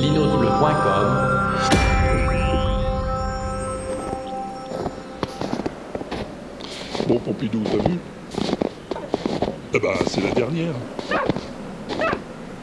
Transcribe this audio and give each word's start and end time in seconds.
linozule.com 0.00 1.28
Bon, 7.08 7.18
Pompidou, 7.18 7.62
t'as 7.64 7.88
vu? 7.88 7.98
Eh 9.74 9.78
bah, 9.78 9.94
c'est 10.06 10.20
la 10.22 10.30
dernière. 10.32 10.74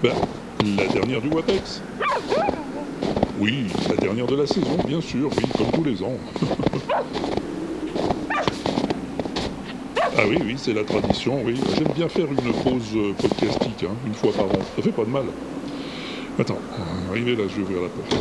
Bah, 0.03 0.09
la 0.77 0.87
dernière 0.87 1.21
du 1.21 1.29
WAPEX. 1.29 1.81
Oui, 3.39 3.65
la 3.89 3.95
dernière 3.95 4.27
de 4.27 4.35
la 4.35 4.47
saison, 4.47 4.77
bien 4.85 5.01
sûr, 5.01 5.29
oui, 5.35 5.43
comme 5.57 5.71
tous 5.71 5.83
les 5.83 6.03
ans. 6.03 6.17
ah 9.99 10.23
oui, 10.27 10.37
oui, 10.45 10.55
c'est 10.57 10.73
la 10.73 10.83
tradition, 10.83 11.41
oui. 11.43 11.59
J'aime 11.75 11.91
bien 11.95 12.07
faire 12.07 12.27
une 12.27 12.53
pause 12.63 12.95
euh, 12.95 13.13
podcastique, 13.13 13.83
hein, 13.83 13.95
une 14.05 14.13
fois 14.13 14.31
par 14.31 14.45
an. 14.45 14.59
Ça 14.75 14.81
fait 14.83 14.91
pas 14.91 15.05
de 15.05 15.09
mal. 15.09 15.25
Attends, 16.37 16.57
euh, 16.57 17.11
arrivé 17.11 17.33
là, 17.33 17.43
je 17.47 17.55
vais 17.55 17.61
ouvrir 17.61 17.81
la 17.83 17.87
porte. 17.87 18.13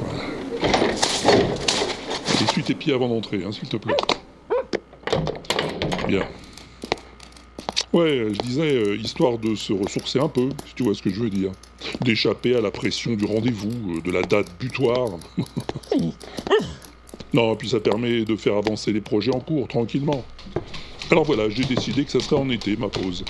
Voilà. 0.00 0.22
Tes 2.64 2.74
pieds 2.74 2.94
avant 2.94 3.08
d'entrer, 3.08 3.42
hein, 3.44 3.50
s'il 3.50 3.68
te 3.68 3.76
plaît. 3.76 3.96
Bien. 6.06 6.22
Ouais, 7.92 8.28
je 8.32 8.38
disais, 8.40 8.76
euh, 8.76 8.96
histoire 8.96 9.38
de 9.38 9.56
se 9.56 9.72
ressourcer 9.72 10.20
un 10.20 10.28
peu, 10.28 10.50
si 10.66 10.74
tu 10.74 10.84
vois 10.84 10.94
ce 10.94 11.02
que 11.02 11.10
je 11.10 11.20
veux 11.20 11.30
dire. 11.30 11.50
D'échapper 12.00 12.54
à 12.54 12.60
la 12.60 12.70
pression 12.70 13.14
du 13.14 13.24
rendez-vous, 13.24 13.96
euh, 13.96 14.00
de 14.00 14.12
la 14.12 14.22
date 14.22 14.46
butoir. 14.58 15.18
non, 17.34 17.56
puis 17.56 17.68
ça 17.68 17.80
permet 17.80 18.24
de 18.24 18.36
faire 18.36 18.56
avancer 18.56 18.92
les 18.92 19.00
projets 19.00 19.34
en 19.34 19.40
cours, 19.40 19.66
tranquillement. 19.66 20.24
Alors 21.10 21.24
voilà, 21.24 21.48
j'ai 21.50 21.64
décidé 21.64 22.04
que 22.04 22.12
ça 22.12 22.20
serait 22.20 22.40
en 22.40 22.48
été, 22.50 22.76
ma 22.76 22.88
pause. 22.88 23.24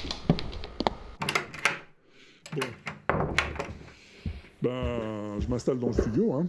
Ben, 4.65 5.41
je 5.41 5.47
m'installe 5.49 5.79
dans 5.79 5.89
le 5.89 5.93
studio, 5.93 6.33
hein. 6.33 6.47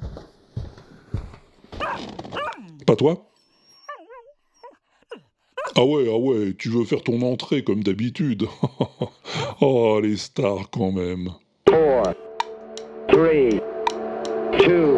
Pas 2.87 2.95
toi? 2.95 3.25
Ah 5.75 5.83
ouais, 5.83 6.05
ah 6.09 6.17
ouais, 6.17 6.53
tu 6.57 6.69
veux 6.69 6.85
faire 6.85 7.03
ton 7.03 7.21
entrée 7.23 7.65
comme 7.65 7.83
d'habitude. 7.83 8.45
oh, 9.61 9.99
les 10.01 10.15
stars 10.15 10.69
quand 10.71 10.93
même. 10.93 11.31
4, 11.65 12.15
3, 13.09 13.33
2, 14.65 14.95
1, 14.95 14.97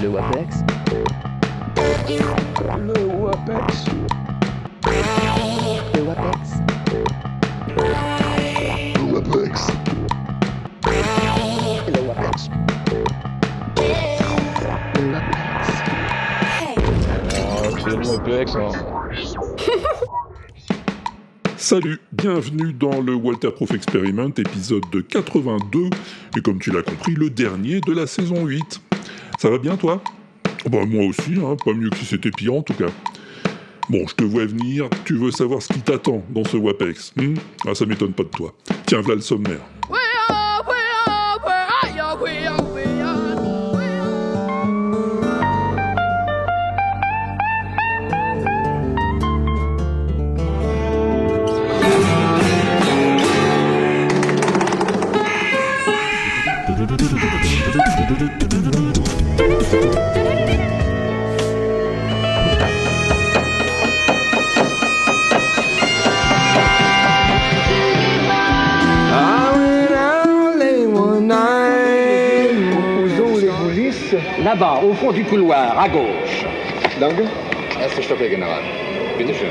Le 0.00 0.08
WAPEX? 0.10 0.58
Le 2.86 3.06
WAPEX. 3.20 3.84
Salut, 21.56 21.98
bienvenue 22.12 22.72
dans 22.72 23.00
le 23.00 23.14
Walter 23.14 23.50
Proof 23.50 23.72
Experiment, 23.72 24.30
épisode 24.36 24.84
de 24.92 25.00
82, 25.00 25.90
et 26.36 26.40
comme 26.40 26.60
tu 26.60 26.70
l'as 26.70 26.82
compris, 26.82 27.14
le 27.14 27.30
dernier 27.30 27.80
de 27.80 27.92
la 27.92 28.06
saison 28.06 28.46
8. 28.46 28.80
Ça 29.40 29.50
va 29.50 29.58
bien 29.58 29.76
toi? 29.76 30.00
Bah 30.70 30.86
moi 30.86 31.04
aussi, 31.04 31.34
hein, 31.36 31.56
pas 31.64 31.72
mieux 31.72 31.90
que 31.90 31.96
si 31.96 32.04
c'était 32.04 32.30
pire 32.30 32.54
en 32.54 32.62
tout 32.62 32.74
cas. 32.74 32.92
Bon, 33.90 34.06
je 34.06 34.14
te 34.14 34.22
vois 34.22 34.46
venir, 34.46 34.88
tu 35.04 35.14
veux 35.14 35.32
savoir 35.32 35.60
ce 35.60 35.72
qui 35.72 35.80
t'attend 35.80 36.22
dans 36.30 36.44
ce 36.44 36.56
WAPEX 36.56 37.12
hmm? 37.16 37.34
Ah, 37.66 37.74
ça 37.74 37.86
m'étonne 37.86 38.12
pas 38.12 38.22
de 38.22 38.28
toi. 38.28 38.54
Tiens, 38.86 39.00
voilà 39.00 39.16
le 39.16 39.22
sommaire. 39.22 39.62
Là-bas, 74.54 74.82
au 74.84 74.94
fond 74.94 75.10
du 75.10 75.24
couloir, 75.24 75.76
à 75.76 75.88
gauche. 75.88 76.44
Danke. 77.00 77.24
Erste 77.76 78.00
Stockwerk, 78.02 78.30
General. 78.30 78.62
Bitte 79.18 79.34
schön. 79.34 79.50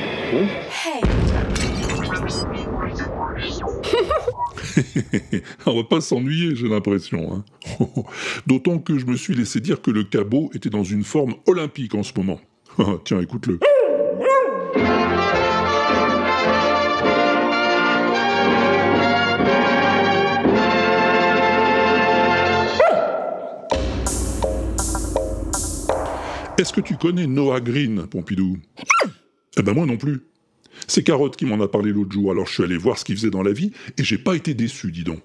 On 5.66 5.76
va 5.76 5.84
pas 5.84 6.00
s'ennuyer, 6.00 6.56
j'ai 6.56 6.70
l'impression. 6.70 7.34
hein. 7.34 7.86
D'autant 8.48 8.80
que 8.80 8.98
je 8.98 9.06
me 9.06 9.18
suis 9.18 9.36
laissé 9.36 9.60
dire 9.60 9.82
que 9.82 9.92
le 9.92 10.06
cabot 10.06 10.50
était 10.54 10.70
dans 10.70 10.86
une 10.86 11.04
forme 11.04 11.36
olympique 11.48 11.96
en 11.96 12.04
ce 12.04 12.14
moment. 12.16 12.40
Tiens, 13.04 13.20
écoute-le. 13.20 13.60
Est-ce 26.60 26.72
que 26.72 26.82
tu 26.82 26.96
connais 26.98 27.26
Noah 27.26 27.62
Green, 27.62 28.06
Pompidou? 28.06 28.58
Eh 29.58 29.64
ben 29.64 29.74
moi 29.74 29.86
non 29.88 29.98
plus. 29.98 30.22
C'est 30.88 31.04
Carotte 31.04 31.36
qui 31.36 31.46
m'en 31.46 31.60
a 31.60 31.68
parlé 31.68 31.92
l'autre 31.92 32.12
jour, 32.12 32.32
alors 32.32 32.46
je 32.46 32.54
suis 32.54 32.64
allé 32.64 32.78
voir 32.78 32.98
ce 32.98 33.06
qu'il 33.06 33.16
faisait 33.16 33.32
dans 33.32 33.42
la 33.42 33.54
vie, 33.54 33.72
et 33.98 34.04
j'ai 34.04 34.18
pas 34.20 34.36
été 34.36 34.54
déçu, 34.54 34.92
dis 34.92 35.04
donc. 35.04 35.22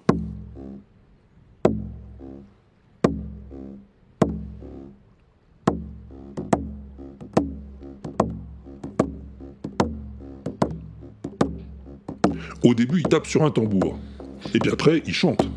Au 12.63 12.73
début, 12.73 12.99
il 12.99 13.03
tape 13.03 13.27
sur 13.27 13.43
un 13.43 13.51
tambour. 13.51 13.97
Et 14.53 14.59
puis 14.59 14.71
après, 14.71 15.01
il 15.05 15.13
chante. 15.13 15.47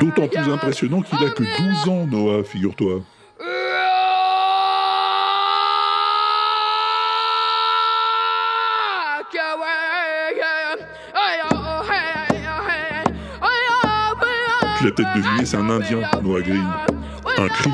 D'autant 0.00 0.28
plus 0.28 0.52
impressionnant 0.52 1.02
qu'il 1.02 1.18
a 1.24 1.30
que 1.30 1.42
12 1.42 1.88
ans, 1.88 2.06
Noah, 2.06 2.44
figure-toi. 2.44 3.00
Je 14.80 14.86
l'ai 14.86 14.92
peut-être 14.92 15.14
deviné, 15.14 15.44
c'est 15.44 15.56
un 15.56 15.68
Indien, 15.70 16.00
Noah 16.22 16.40
Green. 16.40 16.66
Un 17.36 17.48
cri. 17.48 17.70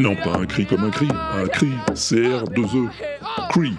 Non, 0.00 0.16
pas 0.16 0.38
un 0.38 0.46
cri 0.46 0.66
comme 0.66 0.84
un 0.84 0.90
cri, 0.90 1.08
un 1.08 1.46
cri, 1.46 1.72
C-R-2-E, 1.94 2.88
cri. 3.50 3.76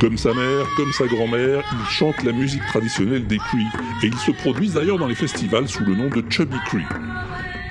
Comme 0.00 0.18
sa 0.18 0.34
mère, 0.34 0.66
comme 0.76 0.92
sa 0.92 1.06
grand-mère, 1.06 1.62
il 1.72 1.88
chante 1.88 2.20
la 2.24 2.32
musique 2.32 2.66
traditionnelle 2.66 3.24
des 3.28 3.38
Cree. 3.38 3.68
Et 4.02 4.08
ils 4.08 4.18
se 4.18 4.32
produisent 4.32 4.74
d'ailleurs 4.74 4.98
dans 4.98 5.06
les 5.06 5.14
festivals 5.14 5.68
sous 5.68 5.84
le 5.84 5.94
nom 5.94 6.08
de 6.08 6.24
Chubby 6.28 6.56
Cree. 6.66 6.82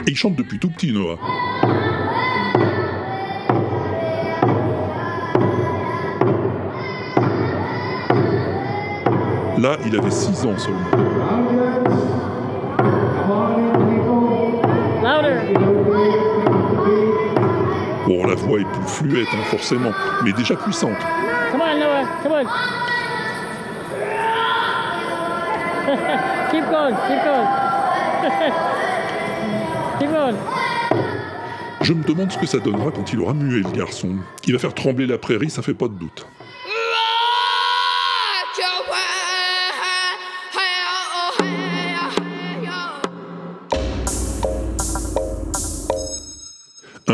Et 0.07 0.11
il 0.11 0.15
chante 0.15 0.37
depuis 0.37 0.57
tout 0.57 0.69
petit, 0.69 0.93
Noah. 0.93 1.19
Là, 9.61 9.77
il 9.85 9.95
avait 9.95 10.09
6 10.09 10.43
ans 10.47 10.57
seulement. 10.57 10.89
Bon, 18.07 18.23
on 18.23 18.25
l'a 18.25 18.33
voix 18.33 18.59
est 18.59 18.63
plus 18.63 18.87
fluette, 18.87 19.27
hein, 19.31 19.43
forcément, 19.51 19.91
mais 20.23 20.33
déjà 20.33 20.55
puissante. 20.55 20.97
Come 21.51 21.61
on, 21.61 21.77
Noah. 21.77 22.07
Come 22.23 22.31
on. 22.31 22.41
keep 26.49 26.65
going. 26.71 26.95
Keep 27.07 27.23
going. 27.23 27.47
keep 29.99 30.09
going. 30.09 30.37
Je 31.81 31.93
me 31.93 32.03
demande 32.03 32.31
ce 32.31 32.39
que 32.39 32.47
ça 32.47 32.57
donnera 32.57 32.89
quand 32.89 33.13
il 33.13 33.19
aura 33.19 33.35
mué 33.35 33.61
le 33.61 33.69
garçon. 33.69 34.15
Il 34.47 34.53
va 34.53 34.59
faire 34.59 34.73
trembler 34.73 35.05
la 35.05 35.19
prairie, 35.19 35.51
ça 35.51 35.61
fait 35.61 35.75
pas 35.75 35.87
de 35.87 35.93
doute. 35.93 36.25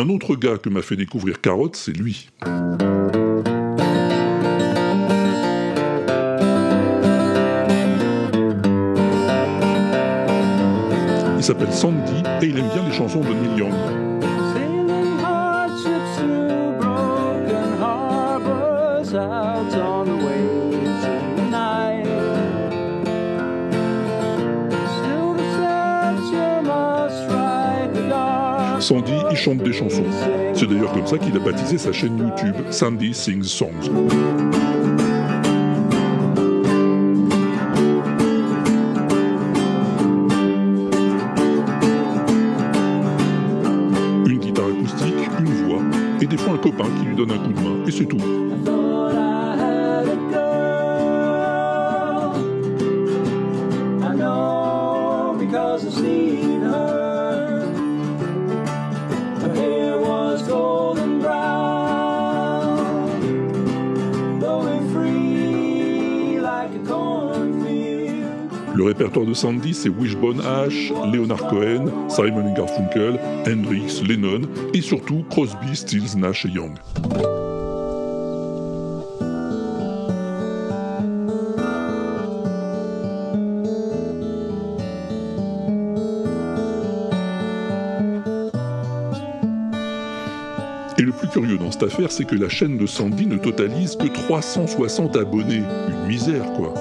Un 0.08 0.10
autre 0.10 0.38
gars 0.38 0.58
que 0.58 0.70
m'a 0.70 0.82
fait 0.82 0.96
découvrir 0.96 1.42
Carotte, 1.42 1.76
c'est 1.76 1.92
lui. 1.92 2.30
Il 11.36 11.44
s'appelle 11.44 11.74
Sandy 11.74 12.24
et 12.42 12.46
il 12.46 12.58
aime 12.58 12.70
bien 12.74 12.88
les 12.88 12.94
chansons 12.94 13.20
de 13.20 13.34
Neil 13.34 13.58
Young. 13.58 14.07
Sandy, 28.80 29.14
il 29.32 29.38
chante 29.38 29.58
des 29.60 29.74
chansons. 29.74 30.06
C'est 30.54 30.68
d'ailleurs 30.68 30.94
comme 30.94 31.08
ça 31.08 31.18
qu'il 31.18 31.36
a 31.36 31.40
baptisé 31.40 31.78
sa 31.78 31.92
chaîne 31.92 32.18
YouTube, 32.18 32.56
Sandy 32.72 33.14
Sings 33.14 33.44
Songs. 33.44 33.92
De 69.28 69.34
Sandy, 69.34 69.74
c'est 69.74 69.90
Wishbone 69.90 70.40
Ash, 70.40 70.92
Leonard 71.14 71.48
Cohen, 71.48 71.86
Simon 72.08 72.54
Garfunkel, 72.54 73.20
Hendrix, 73.46 74.02
Lennon, 74.08 74.42
et 74.74 74.82
surtout 74.82 75.26
Crosby, 75.30 75.76
Stills, 75.76 76.18
Nash 76.18 76.46
et 76.46 76.50
Young. 76.50 76.72
Et 90.98 91.02
le 91.02 91.12
plus 91.12 91.28
curieux 91.28 91.58
dans 91.58 91.72
cette 91.72 91.84
affaire, 91.84 92.12
c'est 92.12 92.26
que 92.26 92.36
la 92.36 92.48
chaîne 92.48 92.78
de 92.78 92.86
Sandy 92.86 93.26
ne 93.28 93.38
totalise 93.38 93.98
que 93.98 94.08
360 94.08 95.18
abonnés. 95.18 95.64
Une 95.90 96.08
misère, 96.08 96.54
quoi. 96.54 96.74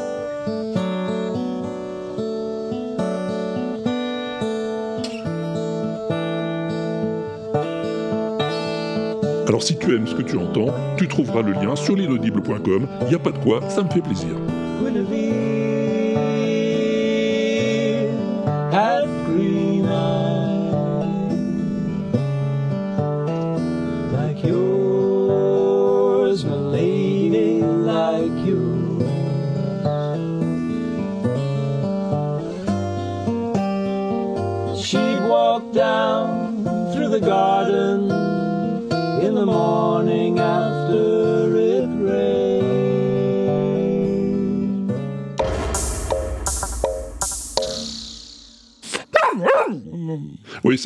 Alors 9.57 9.65
si 9.65 9.79
tu 9.79 9.95
aimes 9.95 10.07
ce 10.07 10.15
que 10.15 10.21
tu 10.21 10.37
entends, 10.37 10.67
tu 10.99 11.09
trouveras 11.09 11.41
le 11.41 11.53
lien 11.53 11.75
sur 11.77 11.97
l'inaudible.com. 11.97 12.87
Y 13.11 13.15
a 13.15 13.19
pas 13.19 13.31
de 13.31 13.39
quoi, 13.39 13.67
ça 13.71 13.83
me 13.83 13.89
fait 13.89 14.03
plaisir. 14.03 14.37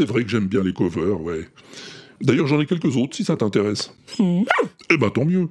C'est 0.01 0.07
vrai 0.09 0.25
que 0.25 0.31
j'aime 0.31 0.47
bien 0.47 0.63
les 0.63 0.73
covers, 0.73 1.21
ouais. 1.21 1.47
D'ailleurs, 2.23 2.47
j'en 2.47 2.59
ai 2.59 2.65
quelques 2.65 2.97
autres 2.97 3.15
si 3.15 3.23
ça 3.23 3.37
t'intéresse. 3.37 3.95
Eh 4.19 4.97
ben, 4.97 5.11
tant 5.11 5.27
mieux. 5.27 5.47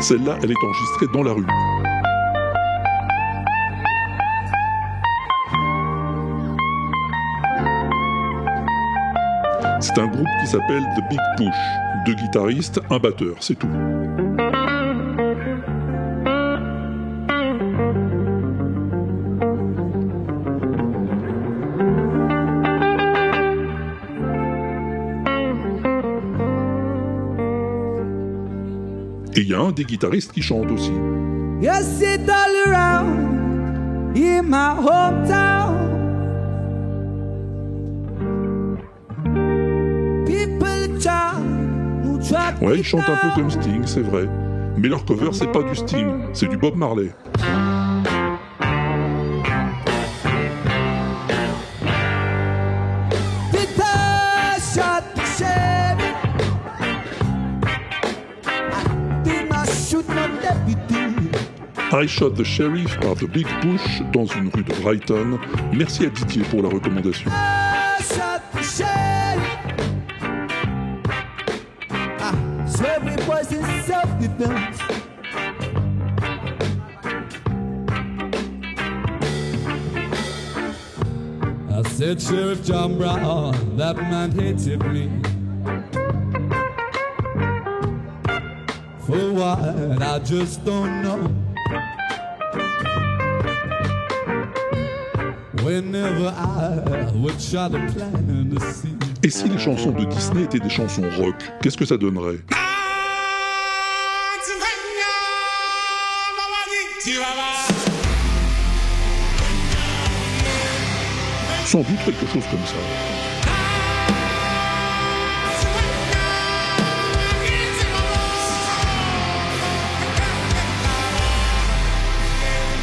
Celle-là, 0.00 0.36
elle 0.42 0.50
est 0.50 0.64
enregistrée 0.64 1.06
dans 1.12 1.22
la 1.22 1.32
rue. 1.32 1.46
C'est 9.80 9.96
un 9.98 10.08
groupe 10.08 10.26
qui 10.40 10.46
s'appelle 10.48 10.82
The 10.96 11.08
Big 11.08 11.20
Push. 11.36 11.54
Deux 12.04 12.14
guitaristes, 12.14 12.80
un 12.90 12.98
batteur, 12.98 13.36
c'est 13.40 13.54
tout. 13.54 13.68
Et 29.36 29.42
il 29.42 29.48
y 29.48 29.54
a 29.54 29.60
un 29.60 29.70
des 29.70 29.84
guitaristes 29.84 30.32
qui 30.32 30.42
chante 30.42 30.68
aussi. 30.72 30.92
Yes, 31.60 32.00
it 32.00 32.28
all 32.28 32.72
around 32.72 34.16
in 34.16 34.42
my. 34.42 35.57
Ouais, 42.60 42.78
ils 42.78 42.84
chantent 42.84 43.08
un 43.08 43.16
peu 43.16 43.28
comme 43.34 43.50
Sting, 43.50 43.82
c'est 43.86 44.02
vrai. 44.02 44.28
Mais 44.76 44.88
leur 44.88 45.04
cover, 45.04 45.30
c'est 45.32 45.50
pas 45.50 45.62
du 45.62 45.74
Sting, 45.74 46.08
c'est 46.32 46.48
du 46.48 46.56
Bob 46.56 46.76
Marley. 46.76 47.10
I 61.90 62.06
Shot 62.06 62.30
the 62.32 62.44
Sheriff 62.44 63.00
par 63.00 63.14
The 63.14 63.24
Big 63.24 63.46
Push 63.62 64.02
dans 64.12 64.26
une 64.26 64.50
rue 64.54 64.62
de 64.62 64.74
Brighton. 64.82 65.38
Merci 65.72 66.04
à 66.04 66.10
Didier 66.10 66.42
pour 66.42 66.62
la 66.62 66.68
recommandation. 66.68 67.30
Self-defense. 74.38 74.80
I 81.70 81.82
said, 81.90 82.20
Sheriff 82.20 82.64
John 82.64 82.98
Brown, 82.98 83.76
that 83.76 83.96
man 83.96 84.32
hated 84.32 84.84
me. 84.86 85.10
For 89.06 89.32
what? 89.32 90.02
I 90.02 90.18
just 90.20 90.64
don't 90.64 91.02
know. 91.02 91.34
Whenever 95.64 96.28
I 96.28 97.10
would 97.14 97.38
try 97.38 97.68
to 97.68 97.92
plan 97.92 98.50
to 98.54 98.60
see. 98.72 98.96
Et 99.22 99.30
si 99.30 99.48
les 99.48 99.58
chansons 99.58 99.90
de 99.90 100.04
Disney 100.04 100.44
étaient 100.44 100.60
des 100.60 100.70
chansons 100.70 101.08
rock, 101.18 101.34
qu'est-ce 101.60 101.76
que 101.76 101.84
ça 101.84 101.96
donnerait? 101.96 102.38
Sans 111.64 111.80
doute 111.80 111.98
quelque 112.04 112.26
chose 112.26 112.44
comme 112.50 112.66
ça. 112.66 112.74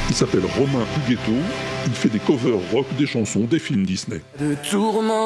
Il 0.09 0.15
s'appelle 0.15 0.45
Romain 0.57 0.85
Huguetto, 0.97 1.31
il 1.87 1.93
fait 1.93 2.09
des 2.09 2.19
covers 2.19 2.53
rock 2.71 2.85
des 2.97 3.05
chansons 3.05 3.41
des 3.41 3.59
films 3.59 3.85
Disney. 3.85 4.21
De 4.39 4.55
tourments, 4.69 5.25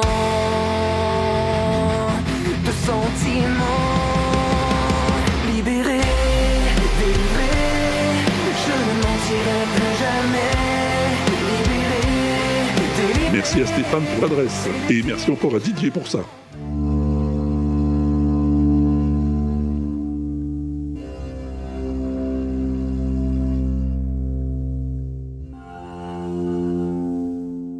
Merci 13.52 13.62
à 13.62 13.74
Stéphane 13.74 14.04
pour 14.14 14.28
l'adresse, 14.28 14.68
et 14.88 15.02
merci 15.02 15.28
encore 15.28 15.56
à 15.56 15.58
Didier 15.58 15.90
pour 15.90 16.06
ça. 16.06 16.20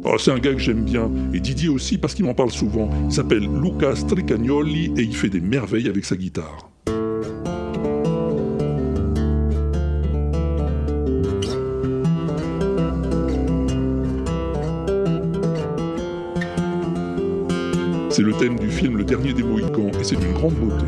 Oh, 0.03 0.17
c'est 0.17 0.31
un 0.31 0.39
gars 0.39 0.51
que 0.51 0.59
j'aime 0.59 0.83
bien, 0.83 1.09
et 1.33 1.39
Didier 1.39 1.69
aussi 1.69 1.97
parce 1.97 2.15
qu'il 2.15 2.25
m'en 2.25 2.33
parle 2.33 2.51
souvent. 2.51 2.89
Il 3.05 3.13
s'appelle 3.13 3.47
Luca 3.61 3.95
Stricagnoli 3.95 4.91
et 4.97 5.03
il 5.03 5.15
fait 5.15 5.29
des 5.29 5.39
merveilles 5.39 5.87
avec 5.87 6.03
sa 6.03 6.17
guitare. 6.17 6.70
C'est 18.21 18.27
le 18.27 18.33
thème 18.33 18.59
du 18.59 18.69
film 18.69 18.97
Le 18.97 19.03
Dernier 19.03 19.33
des 19.33 19.41
Mohicans 19.41 19.89
et 19.99 20.03
c'est 20.03 20.15
d'une 20.15 20.33
grande 20.33 20.53
beauté. 20.53 20.85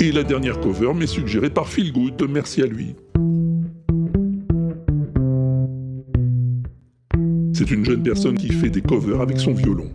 Et 0.00 0.12
la 0.12 0.22
dernière 0.22 0.60
cover 0.60 0.94
m'est 0.94 1.08
suggérée 1.08 1.50
par 1.50 1.66
Phil 1.66 1.92
Good, 1.92 2.24
merci 2.30 2.62
à 2.62 2.66
lui. 2.66 2.94
C'est 7.54 7.72
une 7.72 7.84
jeune 7.84 8.04
personne 8.04 8.38
qui 8.38 8.52
fait 8.52 8.70
des 8.70 8.82
covers 8.82 9.20
avec 9.20 9.40
son 9.40 9.52
violon. 9.52 9.90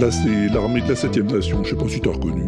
Là, 0.00 0.10
c'est 0.10 0.48
l'armée 0.54 0.80
de 0.80 0.88
la 0.88 0.94
7ème 0.94 1.30
nation, 1.30 1.62
je 1.62 1.70
sais 1.70 1.76
pas 1.76 1.86
si 1.86 2.00
t'as 2.00 2.10
reconnu. 2.10 2.44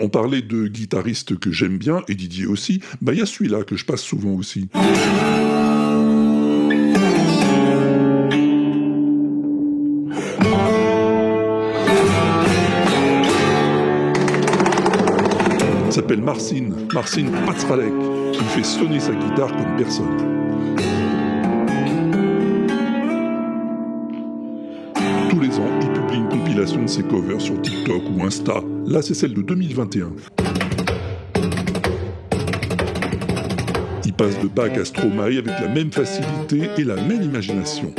On 0.00 0.08
parlait 0.08 0.42
de 0.42 0.66
guitaristes 0.66 1.38
que 1.38 1.50
j'aime 1.50 1.78
bien, 1.78 2.02
et 2.08 2.14
Didier 2.14 2.46
aussi, 2.46 2.80
bah 3.00 3.12
il 3.12 3.18
y 3.18 3.22
a 3.22 3.26
celui-là 3.26 3.64
que 3.64 3.76
je 3.76 3.84
passe 3.84 4.02
souvent 4.02 4.32
aussi. 4.32 4.68
Il 15.86 15.92
s'appelle 15.92 16.20
Marcin, 16.22 16.68
Marcin 16.92 17.26
Patzralek. 17.46 17.92
Il 18.34 18.46
fait 18.46 18.62
sonner 18.62 19.00
sa 19.00 19.12
guitare 19.14 19.50
comme 19.56 19.76
personne. 19.76 20.16
Tous 25.30 25.40
les 25.40 25.58
ans, 25.58 25.80
il 25.80 25.92
publie 25.92 26.18
une 26.18 26.28
compilation 26.28 26.82
de 26.82 26.88
ses 26.88 27.02
covers 27.02 27.40
sur 27.40 27.60
TikTok 27.62 28.02
ou 28.14 28.24
Insta. 28.24 28.62
Là, 28.88 29.02
c'est 29.02 29.12
celle 29.12 29.34
de 29.34 29.42
2021. 29.42 30.12
Il 34.06 34.12
passe 34.14 34.40
de 34.40 34.48
Bach 34.48 34.72
à 34.78 34.84
Stromae 34.86 35.36
avec 35.36 35.46
la 35.46 35.68
même 35.68 35.92
facilité 35.92 36.70
et 36.78 36.84
la 36.84 36.96
même 36.96 37.22
imagination. 37.22 37.92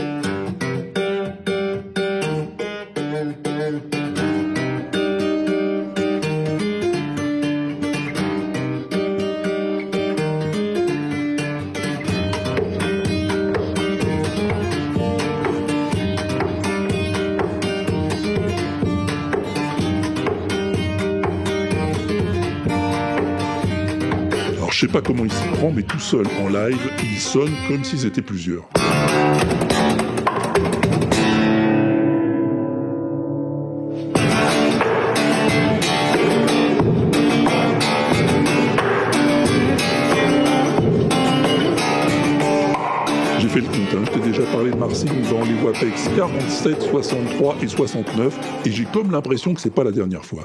Pas 24.92 25.02
comment 25.02 25.24
il 25.24 25.32
s'y 25.32 25.48
prend, 25.50 25.72
mais 25.72 25.84
tout 25.84 26.00
seul 26.00 26.26
en 26.42 26.50
live, 26.50 26.92
il 27.04 27.20
sonne 27.20 27.52
comme 27.68 27.84
s'ils 27.84 28.06
étaient 28.06 28.22
plusieurs. 28.22 28.68
J'ai 43.40 43.48
fait 43.48 43.62
le 43.62 43.68
compte, 43.68 43.78
hein. 43.94 44.04
je 44.06 44.12
t'ai 44.12 44.20
déjà 44.20 44.44
parlé 44.52 44.72
de 44.72 44.76
Marcine 44.76 45.10
dans 45.30 45.44
les 45.44 45.54
WAPEX 45.64 46.10
47, 46.16 46.82
63 46.82 47.58
et 47.62 47.68
69, 47.68 48.38
et 48.66 48.72
j'ai 48.72 48.86
comme 48.86 49.12
l'impression 49.12 49.54
que 49.54 49.62
c'est 49.62 49.74
pas 49.74 49.84
la 49.84 49.92
dernière 49.92 50.26
fois. 50.26 50.44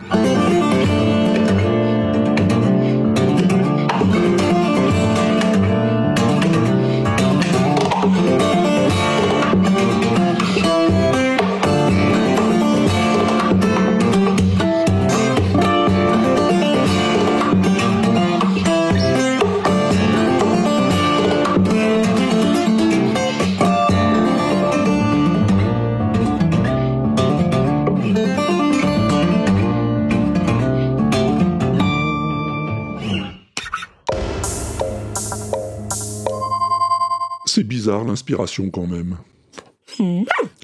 Quand 38.73 38.87
même. 38.87 39.17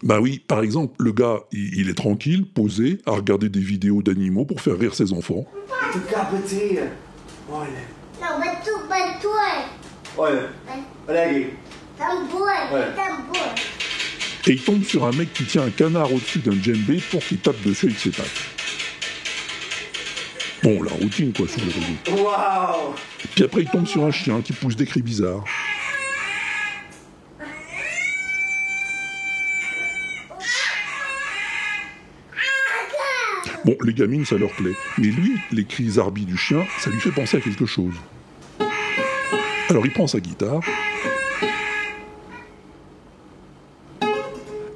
Bah 0.03 0.21
oui, 0.21 0.43
par 0.47 0.63
exemple, 0.63 0.95
le 0.99 1.13
gars, 1.13 1.41
il, 1.53 1.81
il 1.81 1.89
est 1.89 1.95
tranquille, 1.95 2.47
posé, 2.47 2.99
à 3.07 3.13
regarder 3.13 3.49
des 3.49 3.61
vidéos 3.61 4.03
d'animaux 4.03 4.45
pour 4.45 4.61
faire 4.61 4.79
rire 4.79 4.95
ses 4.95 5.13
enfants. 5.13 5.47
Et 14.47 14.53
il 14.53 14.63
tombe 14.63 14.83
sur 14.85 15.05
un 15.05 15.13
mec 15.13 15.33
qui 15.35 15.45
tient 15.45 15.63
un 15.63 15.71
canard 15.71 16.13
au-dessus 16.13 16.39
d'un 16.39 16.53
djembé 16.61 17.01
pour 17.11 17.21
qu'il 17.21 17.39
tape 17.39 17.61
dessus 17.63 17.87
avec 17.87 17.99
ses 17.99 18.11
pattes. 18.11 18.27
Bon, 20.63 20.83
la 20.83 20.93
routine 20.93 21.33
quoi 21.33 21.47
sur 21.49 21.61
le 21.61 21.67
réseau. 21.67 22.23
Uau! 22.23 22.95
Puis 23.35 23.45
après, 23.45 23.63
il 23.63 23.69
tombe 23.71 23.87
sur 23.87 24.05
un 24.05 24.11
chien 24.11 24.41
qui 24.43 24.53
pousse 24.53 24.77
des 24.77 24.87
cris 24.87 25.03
bizarres. 25.03 25.45
Bon, 33.65 33.77
les 33.85 33.93
gamines, 33.93 34.25
ça 34.25 34.37
leur 34.37 34.51
plaît. 34.53 34.75
Mais 34.99 35.09
lui, 35.09 35.37
les 35.53 35.65
cris 35.65 35.99
arbis 35.99 36.25
du 36.25 36.37
chien, 36.37 36.65
ça 36.79 36.91
lui 36.91 37.01
fait 37.01 37.11
penser 37.11 37.37
à 37.37 37.41
quelque 37.41 37.67
chose. 37.67 37.95
Alors 39.69 39.85
il 39.87 39.93
prend 39.93 40.07
sa 40.07 40.19
guitare. 40.19 40.61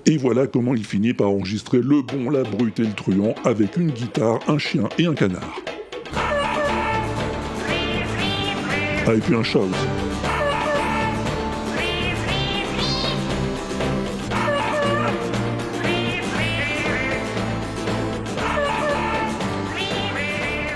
Et 0.06 0.18
voilà 0.18 0.46
comment 0.46 0.74
il 0.74 0.84
finit 0.84 1.14
par 1.14 1.30
enregistrer 1.30 1.78
le 1.78 2.02
bon, 2.02 2.28
la 2.28 2.42
brute 2.42 2.78
et 2.78 2.84
le 2.84 2.92
truand 2.92 3.34
avec 3.44 3.78
une 3.78 3.90
guitare, 3.90 4.38
un 4.48 4.58
chien 4.58 4.88
et 4.98 5.06
un 5.06 5.14
canard. 5.14 5.62
Ah, 9.06 9.14
et 9.14 9.18
puis 9.18 9.34
un 9.34 9.42
chat 9.42 9.60
aussi. 9.60 10.03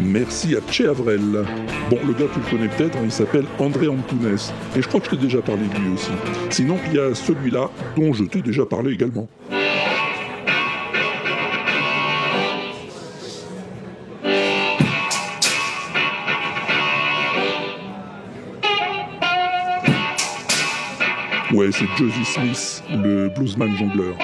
Merci 0.08 0.56
à 0.56 0.60
Che 0.72 0.82
Avrel. 0.88 1.44
Bon, 1.90 1.98
le 2.06 2.14
gars, 2.14 2.24
tu 2.32 2.40
le 2.40 2.50
connais 2.50 2.68
peut-être, 2.68 2.96
hein, 2.96 3.02
il 3.04 3.12
s'appelle 3.12 3.44
André 3.58 3.88
Antunes. 3.88 4.38
Et 4.74 4.80
je 4.80 4.88
crois 4.88 5.00
que 5.00 5.06
je 5.06 5.10
t'ai 5.10 5.16
déjà 5.18 5.42
parlé 5.42 5.62
de 5.66 5.78
lui 5.78 5.92
aussi. 5.92 6.10
Sinon, 6.48 6.78
il 6.86 6.94
y 6.94 6.98
a 6.98 7.14
celui-là, 7.14 7.68
dont 7.94 8.14
je 8.14 8.24
t'ai 8.24 8.40
déjà 8.40 8.64
parlé 8.64 8.92
également. 8.92 9.28
Ouais, 21.52 21.70
c'est 21.72 21.86
Josie 21.98 22.24
Smith, 22.24 22.82
le 22.90 23.28
bluesman 23.28 23.76
jongleur. 23.76 24.16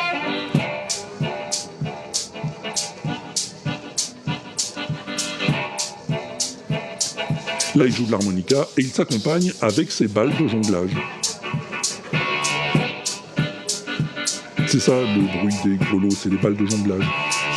Là, 7.76 7.86
il 7.86 7.92
joue 7.92 8.06
de 8.06 8.12
l'harmonica 8.12 8.68
et 8.78 8.82
il 8.82 8.90
s'accompagne 8.90 9.52
avec 9.60 9.90
ses 9.90 10.06
balles 10.06 10.32
de 10.40 10.46
jonglage. 10.46 10.90
C'est 14.68 14.78
ça 14.78 14.92
le 14.92 15.40
bruit 15.40 15.54
des 15.64 15.76
grelots, 15.76 16.10
c'est 16.10 16.30
les 16.30 16.36
balles 16.36 16.56
de 16.56 16.66
jonglage. 16.66 17.04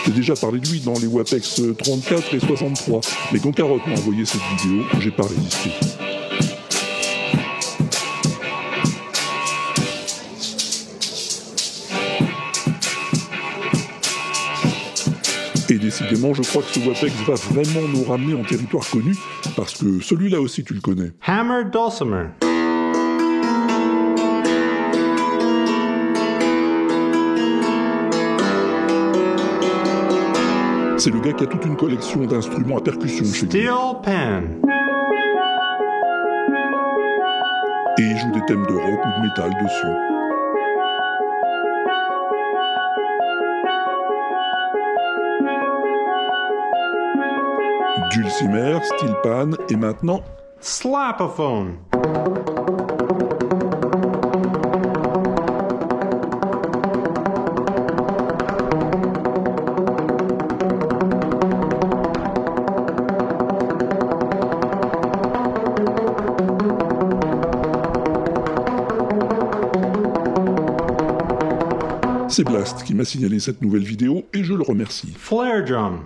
J'ai 0.05 0.11
déjà 0.11 0.33
parlé 0.35 0.59
de 0.59 0.67
lui 0.67 0.79
dans 0.79 0.97
les 0.97 1.07
WAPEX 1.07 1.61
34 1.77 2.33
et 2.33 2.39
63, 2.39 3.01
mais 3.31 3.39
quand 3.39 3.51
Carotte 3.51 3.85
m'a 3.85 3.93
envoyé 3.93 4.25
cette 4.25 4.41
vidéo, 4.57 4.83
j'ai 4.99 5.11
pas 5.11 5.23
résisté. 5.23 6.06
Et 15.69 15.77
décidément, 15.77 16.33
je 16.33 16.43
crois 16.43 16.61
que 16.61 16.69
ce 16.69 16.79
WAPEX 16.79 17.13
va 17.27 17.33
vraiment 17.33 17.85
nous 17.89 18.03
ramener 18.03 18.33
en 18.33 18.43
territoire 18.43 18.89
connu, 18.89 19.13
parce 19.57 19.73
que 19.77 19.99
celui-là 19.99 20.39
aussi 20.39 20.63
tu 20.63 20.73
le 20.73 20.79
connais. 20.79 21.11
Hammer 21.25 21.65
Dulcimer. 21.69 22.27
C'est 30.97 31.11
le 31.11 31.19
gars 31.19 31.33
qui 31.33 31.43
a 31.43 31.47
toute 31.47 31.65
une 31.65 31.75
collection 31.75 32.25
d'instruments 32.25 32.77
à 32.77 32.81
percussion 32.81 33.25
chez 33.25 33.45
lui. 33.45 33.49
Steel 33.49 33.71
Pan. 34.03 34.43
Et 37.99 38.03
il 38.03 38.17
joue 38.17 38.31
des 38.31 38.45
thèmes 38.47 38.65
de 38.65 38.73
rock 38.73 38.99
ou 39.05 39.21
de 39.21 39.27
métal 39.27 39.51
dessus. 39.63 40.16
Dulcimer, 48.17 48.79
Steel 48.83 49.15
Pan 49.21 49.51
et 49.69 49.75
maintenant 49.75 50.23
Slapophone. 50.59 51.77
c'est 72.29 72.43
Blast 72.43 72.83
qui 72.83 72.93
m'a 72.93 73.03
signalé 73.03 73.39
cette 73.39 73.63
nouvelle 73.63 73.81
vidéo 73.81 74.23
et 74.31 74.43
je 74.43 74.53
le 74.53 74.61
remercie. 74.61 75.11
Flare 75.17 75.63
Drum. 75.65 76.01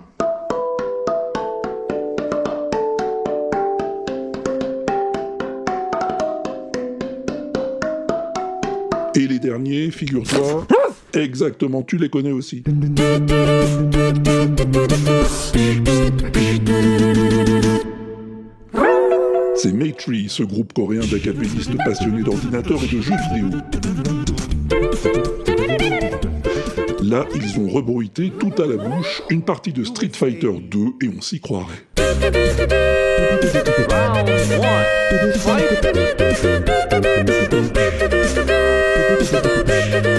Figure-toi, 9.92 10.66
exactement, 11.14 11.82
tu 11.82 11.98
les 11.98 12.08
connais 12.08 12.32
aussi. 12.32 12.64
C'est 19.54 19.72
Maytree, 19.72 20.28
ce 20.28 20.42
groupe 20.42 20.72
coréen 20.72 21.02
d'acapellistes 21.02 21.76
passionnés 21.84 22.22
d'ordinateurs 22.22 22.82
et 22.82 22.96
de 22.96 23.00
jeux 23.00 23.14
vidéo. 23.32 23.58
Là, 27.02 27.26
ils 27.34 27.60
ont 27.60 27.68
rebruité 27.68 28.32
tout 28.40 28.52
à 28.62 28.66
la 28.66 28.76
bouche 28.76 29.22
une 29.28 29.42
partie 29.42 29.72
de 29.72 29.84
Street 29.84 30.10
Fighter 30.12 30.52
2 30.70 30.78
et 31.02 31.10
on 31.16 31.20
s'y 31.20 31.40
croirait. 31.40 31.86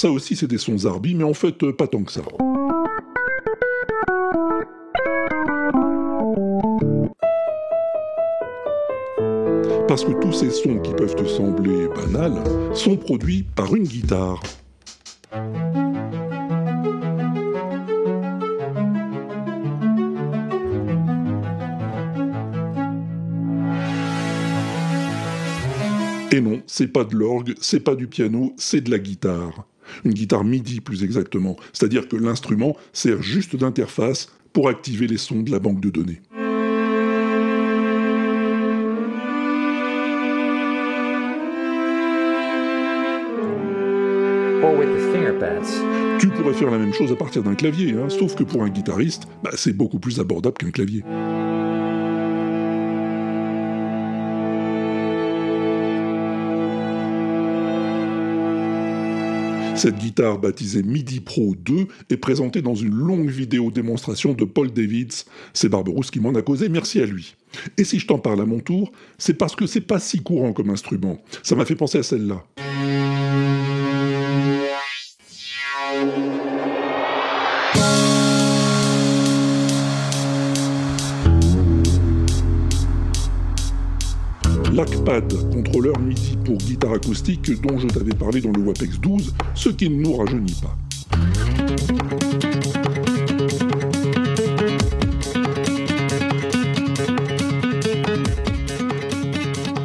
ça 0.00 0.10
aussi 0.10 0.34
c'est 0.34 0.46
des 0.46 0.56
sons 0.56 0.78
Zarbi, 0.78 1.14
mais 1.14 1.24
en 1.24 1.34
fait 1.34 1.62
euh, 1.62 1.76
pas 1.76 1.86
tant 1.86 2.02
que 2.02 2.10
ça. 2.10 2.22
Parce 9.86 10.04
que 10.06 10.12
tous 10.22 10.32
ces 10.32 10.48
sons 10.48 10.78
qui 10.78 10.94
peuvent 10.94 11.14
te 11.14 11.26
sembler 11.26 11.88
banals 11.88 12.42
sont 12.74 12.96
produits 12.96 13.42
par 13.42 13.74
une 13.74 13.84
guitare. 13.84 14.40
Et 26.32 26.40
non, 26.40 26.62
c'est 26.66 26.88
pas 26.88 27.04
de 27.04 27.14
l'orgue, 27.14 27.54
c'est 27.60 27.80
pas 27.80 27.94
du 27.94 28.06
piano, 28.06 28.54
c'est 28.56 28.80
de 28.80 28.90
la 28.90 28.98
guitare. 28.98 29.66
Une 30.04 30.12
guitare 30.12 30.44
MIDI 30.44 30.80
plus 30.80 31.04
exactement, 31.04 31.56
c'est-à-dire 31.72 32.08
que 32.08 32.16
l'instrument 32.16 32.76
sert 32.92 33.22
juste 33.22 33.56
d'interface 33.56 34.28
pour 34.52 34.68
activer 34.68 35.06
les 35.06 35.18
sons 35.18 35.42
de 35.42 35.50
la 35.50 35.58
banque 35.58 35.80
de 35.80 35.90
données. 35.90 36.20
Tu 46.18 46.28
pourrais 46.28 46.52
faire 46.52 46.70
la 46.70 46.78
même 46.78 46.92
chose 46.92 47.12
à 47.12 47.16
partir 47.16 47.42
d'un 47.42 47.54
clavier, 47.54 47.94
hein, 47.94 48.08
sauf 48.08 48.34
que 48.34 48.44
pour 48.44 48.62
un 48.62 48.68
guitariste, 48.68 49.26
bah, 49.42 49.50
c'est 49.54 49.72
beaucoup 49.72 49.98
plus 49.98 50.20
abordable 50.20 50.56
qu'un 50.58 50.70
clavier. 50.70 51.02
Cette 59.80 59.96
guitare 59.96 60.38
baptisée 60.38 60.82
MIDI 60.82 61.20
Pro 61.20 61.54
2 61.56 61.86
est 62.10 62.18
présentée 62.18 62.60
dans 62.60 62.74
une 62.74 62.92
longue 62.92 63.30
vidéo 63.30 63.70
démonstration 63.70 64.34
de 64.34 64.44
Paul 64.44 64.70
Davids. 64.70 65.24
C'est 65.54 65.70
Barberousse 65.70 66.10
qui 66.10 66.20
m'en 66.20 66.34
a 66.34 66.42
causé, 66.42 66.68
merci 66.68 67.00
à 67.00 67.06
lui. 67.06 67.34
Et 67.78 67.84
si 67.84 67.98
je 67.98 68.06
t'en 68.06 68.18
parle 68.18 68.42
à 68.42 68.44
mon 68.44 68.60
tour, 68.60 68.92
c'est 69.16 69.32
parce 69.32 69.56
que 69.56 69.64
c'est 69.66 69.80
pas 69.80 69.98
si 69.98 70.22
courant 70.22 70.52
comme 70.52 70.68
instrument. 70.68 71.18
Ça 71.42 71.56
m'a 71.56 71.64
fait 71.64 71.76
penser 71.76 71.96
à 71.96 72.02
celle-là. 72.02 72.44
LACPAD, 84.90 85.50
contrôleur 85.52 85.98
MIDI 86.00 86.36
pour 86.44 86.56
guitare 86.56 86.94
acoustique 86.94 87.50
dont 87.62 87.78
je 87.78 87.86
t'avais 87.86 88.12
parlé 88.14 88.40
dans 88.40 88.50
le 88.50 88.60
WAPEX 88.62 88.98
12, 89.00 89.34
ce 89.54 89.68
qui 89.68 89.88
ne 89.88 90.02
nous 90.02 90.16
rajeunit 90.16 90.56
pas. 90.60 90.76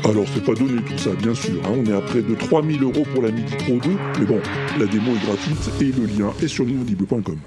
Alors 0.03 0.25
c'est 0.33 0.43
pas 0.43 0.53
donné 0.53 0.81
tout 0.83 0.97
ça, 0.97 1.11
bien 1.21 1.33
sûr. 1.33 1.53
hein. 1.65 1.71
On 1.77 1.85
est 1.85 1.93
à 1.93 2.01
près 2.01 2.21
de 2.21 2.35
3000 2.35 2.83
euros 2.83 3.03
pour 3.13 3.21
la 3.23 3.31
Midi 3.31 3.53
Pro 3.57 3.77
2, 3.77 3.89
mais 4.19 4.25
bon, 4.25 4.39
la 4.79 4.85
démo 4.85 5.11
est 5.15 5.25
gratuite 5.25 5.71
et 5.81 5.85
le 5.85 6.05
lien 6.05 6.31
est 6.41 6.47
sur 6.47 6.63
l'inaudible.com. 6.65 7.37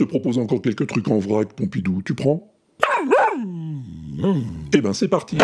te 0.00 0.04
propose 0.04 0.38
encore 0.38 0.62
quelques 0.62 0.86
trucs 0.86 1.08
en 1.08 1.18
vrac, 1.18 1.52
Pompidou, 1.52 2.00
tu 2.02 2.14
prends 2.14 2.50
Eh 4.72 4.80
ben 4.80 4.94
c'est 4.94 5.08
parti. 5.08 5.36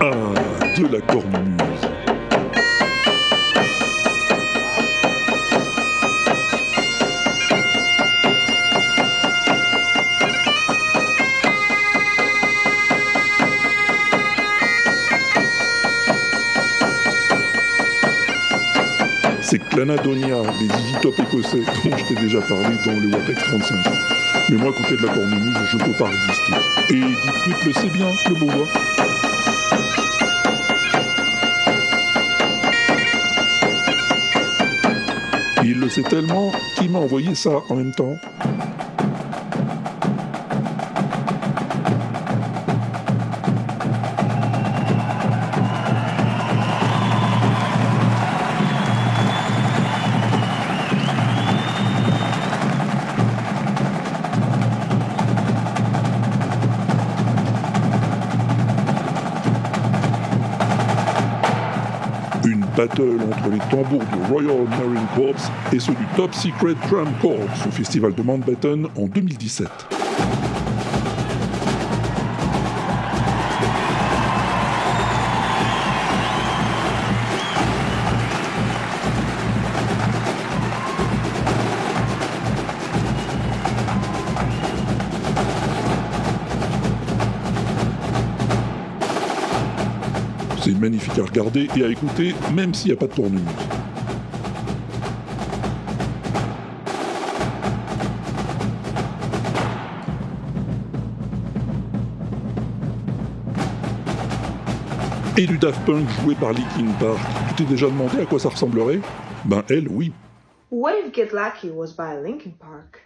Ah, 0.00 0.32
de 0.78 0.86
la 0.92 1.00
cornemuse 1.02 1.71
Les 19.84 20.66
Easy 20.66 20.94
Top 21.02 21.18
écossais 21.18 21.58
dont 21.58 21.96
je 21.96 22.04
t'ai 22.04 22.14
déjà 22.14 22.40
parlé 22.42 22.68
dans 22.86 22.92
le 22.92 23.08
Watex 23.08 23.42
35. 23.42 23.76
Mais 24.48 24.56
moi, 24.56 24.70
à 24.70 24.80
côté 24.80 24.96
de 24.96 25.04
la 25.04 25.12
cornemuse, 25.12 25.56
je 25.72 25.76
peux 25.76 25.92
pas 25.92 26.04
résister. 26.04 26.52
Et 26.90 27.00
dit 27.00 27.32
triple, 27.42 27.80
c'est 27.80 27.92
bien, 27.92 28.06
le 28.28 28.34
beau 28.36 28.46
doigt. 28.46 28.68
Il 35.64 35.80
le 35.80 35.88
sait 35.88 36.02
tellement 36.02 36.52
qu'il 36.76 36.90
m'a 36.90 37.00
envoyé 37.00 37.34
ça 37.34 37.50
en 37.68 37.74
même 37.74 37.92
temps. 37.92 38.16
Battle 62.86 63.18
entre 63.30 63.50
les 63.50 63.58
tambours 63.70 64.04
du 64.04 64.32
Royal 64.32 64.66
Marine 64.68 65.06
Corps 65.14 65.72
et 65.72 65.78
ceux 65.78 65.92
du 65.92 66.04
Top 66.16 66.34
Secret 66.34 66.74
Drum 66.90 67.08
Corps 67.20 67.66
au 67.66 67.70
festival 67.70 68.14
de 68.14 68.22
Mountbatten 68.22 68.86
en 68.96 69.06
2017. 69.06 69.91
C'est 90.64 90.78
magnifique 90.78 91.18
à 91.18 91.24
regarder 91.24 91.68
et 91.76 91.84
à 91.84 91.88
écouter, 91.88 92.36
même 92.54 92.72
s'il 92.72 92.92
n'y 92.92 92.96
a 92.96 92.96
pas 92.96 93.08
de 93.08 93.14
cornemuse. 93.14 93.42
Et 105.36 105.46
du 105.46 105.58
Daft 105.58 105.84
Punk 105.84 106.08
joué 106.22 106.36
par 106.36 106.52
Linkin 106.52 106.92
Park. 107.00 107.18
Tu 107.48 107.54
t'es 107.54 107.64
déjà 107.64 107.86
demandé 107.86 108.20
à 108.20 108.26
quoi 108.26 108.38
ça 108.38 108.50
ressemblerait? 108.50 109.00
Ben 109.44 109.64
elle, 109.68 109.88
oui. 109.88 110.12
What 110.70 110.92
if 110.92 111.12
Get 111.12 111.30
Lucky 111.32 111.70
was 111.70 111.88
by 111.98 112.22
Linkin 112.22 112.52
Park? 112.60 113.00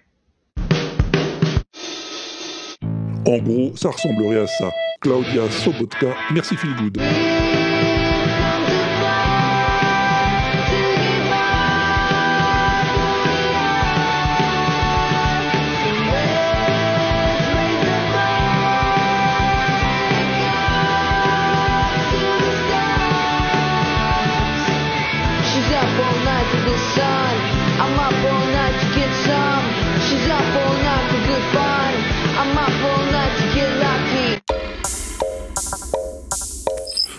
En 3.26 3.38
gros, 3.38 3.74
ça 3.74 3.88
ressemblerait 3.88 4.42
à 4.42 4.46
ça. 4.46 4.70
Claudia 5.00 5.50
Sobotka, 5.50 6.08
merci 6.32 6.56
Phil 6.56 6.74
Good. 6.76 7.00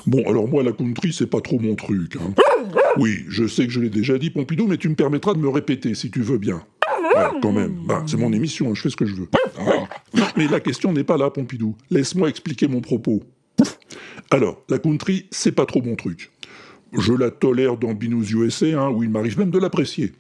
Bon, 0.08 0.24
alors 0.28 0.48
moi, 0.48 0.64
la 0.64 0.72
country, 0.72 1.12
c'est 1.14 1.28
pas 1.28 1.42
trop 1.42 1.60
mon 1.60 1.76
truc. 1.76 2.16
hein. 2.16 2.34
Oui, 2.98 3.20
je 3.28 3.46
sais 3.46 3.68
que 3.68 3.72
je 3.74 3.80
l'ai 3.80 3.90
déjà 3.90 4.18
dit, 4.18 4.30
Pompidou, 4.30 4.66
mais 4.66 4.78
tu 4.78 4.90
me 4.90 4.96
permettras 4.96 5.34
de 5.34 5.40
me 5.40 5.50
répéter 5.50 5.94
si 5.94 6.10
tu 6.10 6.22
veux 6.22 6.38
bien. 6.38 6.64
Ouais, 7.16 7.40
quand 7.42 7.52
même. 7.52 7.76
Bah, 7.86 8.04
c'est 8.08 8.18
mon 8.18 8.32
émission, 8.34 8.74
je 8.74 8.82
fais 8.82 8.90
ce 8.90 8.96
que 8.96 9.06
je 9.06 9.16
veux. 9.16 9.28
Mais 10.38 10.48
la 10.48 10.60
question 10.60 10.94
n'est 10.94 11.04
pas 11.04 11.18
là, 11.18 11.30
Pompidou. 11.30 11.76
Laisse-moi 11.92 12.30
expliquer 12.30 12.68
mon 12.68 12.82
propos. 12.82 13.22
Alors, 14.32 14.64
la 14.70 14.80
country, 14.80 15.28
c'est 15.32 15.52
pas 15.52 15.66
trop 15.66 15.82
mon 15.82 15.96
truc. 15.96 16.32
Je 16.98 17.14
la 17.14 17.30
tolère 17.30 17.78
dans 17.78 17.94
Binous 17.94 18.32
USA, 18.32 18.82
hein, 18.82 18.90
où 18.90 19.04
il 19.04 19.10
m'arrive 19.10 19.38
même 19.38 19.52
de 19.52 19.60
l'apprécier. 19.60 20.14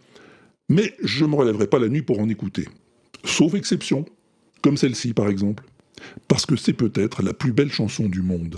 Mais 0.70 0.94
je 1.02 1.24
me 1.26 1.36
relèverai 1.36 1.68
pas 1.68 1.80
la 1.80 1.88
nuit 1.88 2.02
pour 2.02 2.20
en 2.20 2.28
écouter. 2.28 2.68
Sauf 3.24 3.54
exception, 3.54 4.06
comme 4.62 4.76
celle-ci 4.76 5.14
par 5.14 5.30
exemple. 5.30 5.64
Parce 6.28 6.46
que 6.46 6.56
c'est 6.58 6.74
peut-être 6.74 7.24
la 7.24 7.34
plus 7.34 7.54
belle 7.54 7.72
chanson 7.72 8.08
du 8.10 8.22
monde. 8.22 8.58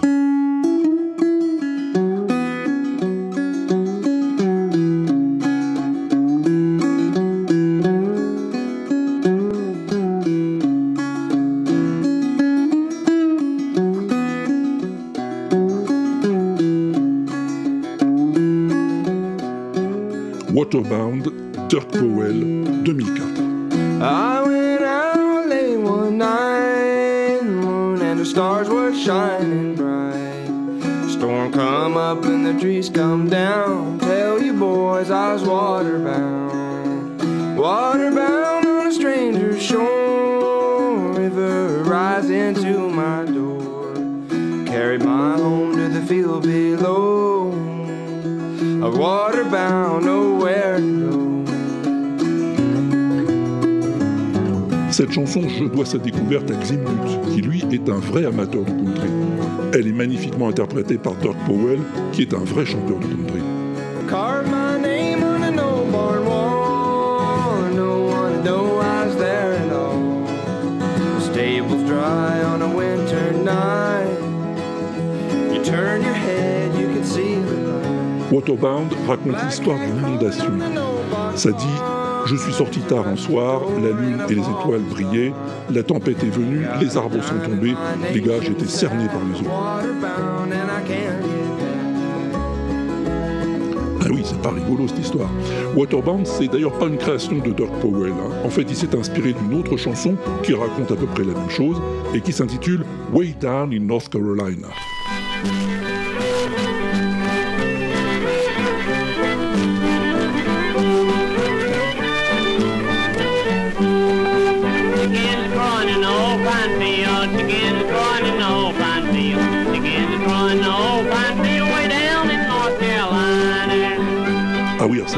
découverte 56.29 56.51
Aximut, 56.51 57.33
qui 57.33 57.41
lui 57.41 57.63
est 57.71 57.89
un 57.89 57.99
vrai 57.99 58.25
amateur 58.25 58.61
de 58.61 58.69
country. 58.69 59.09
Elle 59.73 59.87
est 59.87 59.93
magnifiquement 59.93 60.49
interprétée 60.49 60.97
par 60.97 61.15
Doc 61.15 61.35
Powell, 61.47 61.79
qui 62.11 62.23
est 62.23 62.33
un 62.33 62.43
vrai 62.43 62.65
chanteur 62.65 62.99
de 62.99 63.05
country. 63.05 63.41
Waterbound 78.31 78.93
raconte 79.07 79.43
l'histoire 79.43 79.77
d'une 79.79 79.97
inondation. 79.97 80.51
Ça 81.35 81.51
dit 81.51 81.98
je 82.29 82.35
suis 82.35 82.53
sorti 82.53 82.79
tard 82.81 83.07
un 83.07 83.15
soir, 83.15 83.61
la 83.81 83.89
lune 83.89 84.19
et 84.29 84.35
les 84.35 84.41
étoiles 84.41 84.81
brillaient, 84.81 85.33
la 85.71 85.81
tempête 85.81 86.23
est 86.23 86.29
venue, 86.29 86.63
les 86.79 86.95
arbres 86.95 87.23
sont 87.23 87.39
tombés, 87.43 87.73
les 88.13 88.21
gars, 88.21 88.39
j'étais 88.39 88.67
cerné 88.67 89.07
par 89.07 89.21
les 89.33 89.39
eaux. 89.41 89.51
Ah 94.01 94.05
oui, 94.11 94.21
c'est 94.23 94.39
pas 94.43 94.51
rigolo 94.51 94.87
cette 94.87 94.99
histoire. 94.99 95.29
Waterbound, 95.75 96.27
c'est 96.27 96.47
d'ailleurs 96.47 96.77
pas 96.77 96.85
une 96.85 96.97
création 96.97 97.37
de 97.39 97.49
Dirk 97.49 97.71
Powell. 97.81 98.11
hein. 98.11 98.31
En 98.45 98.49
fait, 98.49 98.61
il 98.69 98.75
s'est 98.75 98.95
inspiré 98.95 99.33
d'une 99.33 99.59
autre 99.59 99.75
chanson 99.77 100.15
qui 100.43 100.53
raconte 100.53 100.91
à 100.91 100.95
peu 100.95 101.07
près 101.07 101.23
la 101.23 101.33
même 101.33 101.49
chose 101.49 101.81
et 102.13 102.21
qui 102.21 102.31
s'intitule 102.31 102.85
Way 103.11 103.35
Down 103.41 103.73
in 103.73 103.81
North 103.81 104.07
Carolina. 104.09 104.67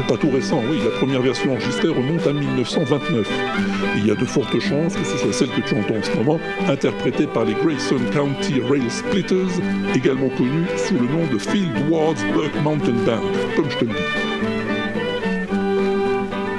C'est 0.02 0.14
pas 0.14 0.20
tout 0.20 0.30
récent, 0.30 0.60
oui, 0.70 0.80
la 0.84 0.90
première 0.98 1.22
version 1.22 1.52
enregistrée 1.52 1.88
remonte 1.88 2.26
à 2.26 2.32
1929. 2.32 3.28
Il 3.96 4.06
y 4.06 4.10
a 4.10 4.14
de 4.14 4.24
fortes 4.24 4.58
chances 4.58 4.94
que 4.94 5.04
ce 5.04 5.18
soit 5.18 5.32
celle 5.32 5.50
que 5.50 5.60
tu 5.60 5.74
entends 5.74 5.96
en 5.96 6.02
ce 6.02 6.16
moment, 6.16 6.40
interprétée 6.68 7.26
par 7.26 7.44
les 7.44 7.54
Grayson 7.54 7.98
County 8.12 8.60
Rail 8.60 8.88
Splitters, 8.90 9.60
également 9.94 10.28
connus 10.30 10.66
sous 10.76 10.94
le 10.94 11.06
nom 11.06 11.26
de 11.32 11.38
Field 11.38 11.90
Wards 11.90 12.22
Buck 12.34 12.52
Mountain 12.62 13.04
Band, 13.04 13.22
comme 13.56 13.70
je 13.70 13.78
te 13.78 13.84
le 13.84 13.90
dis. 13.90 13.96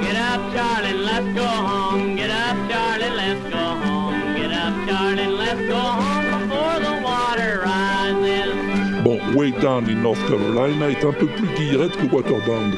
Get 0.02 0.16
up, 0.16 0.40
Charlie, 0.54 0.98
let's 1.04 1.34
go 1.34 1.44
home. 1.44 2.16
Get 2.16 2.30
up, 2.30 2.56
Charlie, 2.70 3.10
let's 3.16 3.42
go 3.50 3.58
home. 3.58 4.14
Get 4.36 4.52
up, 4.52 4.74
Charlie, 4.88 5.26
let's 5.26 5.60
go 5.68 5.76
home 5.76 6.48
before 6.48 6.80
the 6.80 7.02
water 7.02 7.62
rises. 7.64 8.74
Bon, 9.04 9.20
Way 9.34 9.50
Down 9.60 9.86
in 9.90 10.02
North 10.02 10.26
Carolina 10.26 10.88
est 10.88 11.04
un 11.04 11.12
peu 11.12 11.26
plus 11.26 11.48
guillerette 11.56 11.94
que 11.96 12.06
Waterbound, 12.06 12.74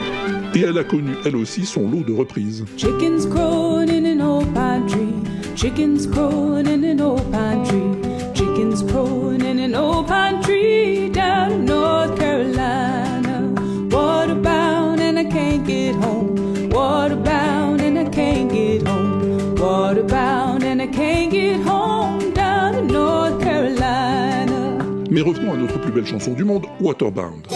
et 0.56 0.62
elle 0.62 0.78
a 0.78 0.84
connu 0.84 1.12
elle 1.24 1.36
aussi 1.36 1.66
son 1.66 1.82
lot 1.82 2.02
de 2.02 2.12
reprises. 2.12 2.64
Chickens 2.76 3.26
crowing 3.26 3.90
in 3.90 4.06
an 4.06 4.22
old 4.22 4.52
pine 4.54 4.86
tree. 4.86 5.12
Chickens 5.54 6.06
crowing 6.06 6.66
in 6.66 6.82
an 6.82 7.00
old 7.00 7.30
pine 7.30 7.62
tree. 7.66 8.32
Chickens 8.34 8.82
crowing 8.90 9.42
in 9.42 9.58
an 9.58 9.74
old 9.74 10.06
pine 10.06 10.40
tree 10.42 11.10
down 11.10 11.52
in 11.52 11.64
North 11.66 12.18
Carolina. 12.18 13.52
Waterbound 13.90 15.00
and 15.00 15.18
I 15.18 15.24
can't 15.24 15.66
get 15.66 15.94
home. 15.96 16.36
Waterbound 16.70 17.82
and 17.82 17.98
I 17.98 18.04
can't 18.08 18.50
get 18.50 18.86
home. 18.86 19.56
Waterbound 19.56 20.62
and 20.62 20.80
I 20.80 20.86
can't 20.86 21.30
get 21.30 21.60
home 21.60 22.32
down 22.32 22.74
in 22.76 22.86
North 22.86 23.42
Carolina. 23.42 24.78
Mais 25.10 25.20
revenons 25.20 25.52
à 25.52 25.56
notre 25.56 25.78
plus 25.80 25.92
belle 25.92 26.06
chanson 26.06 26.32
du 26.32 26.44
monde, 26.44 26.64
Waterbound. 26.80 27.46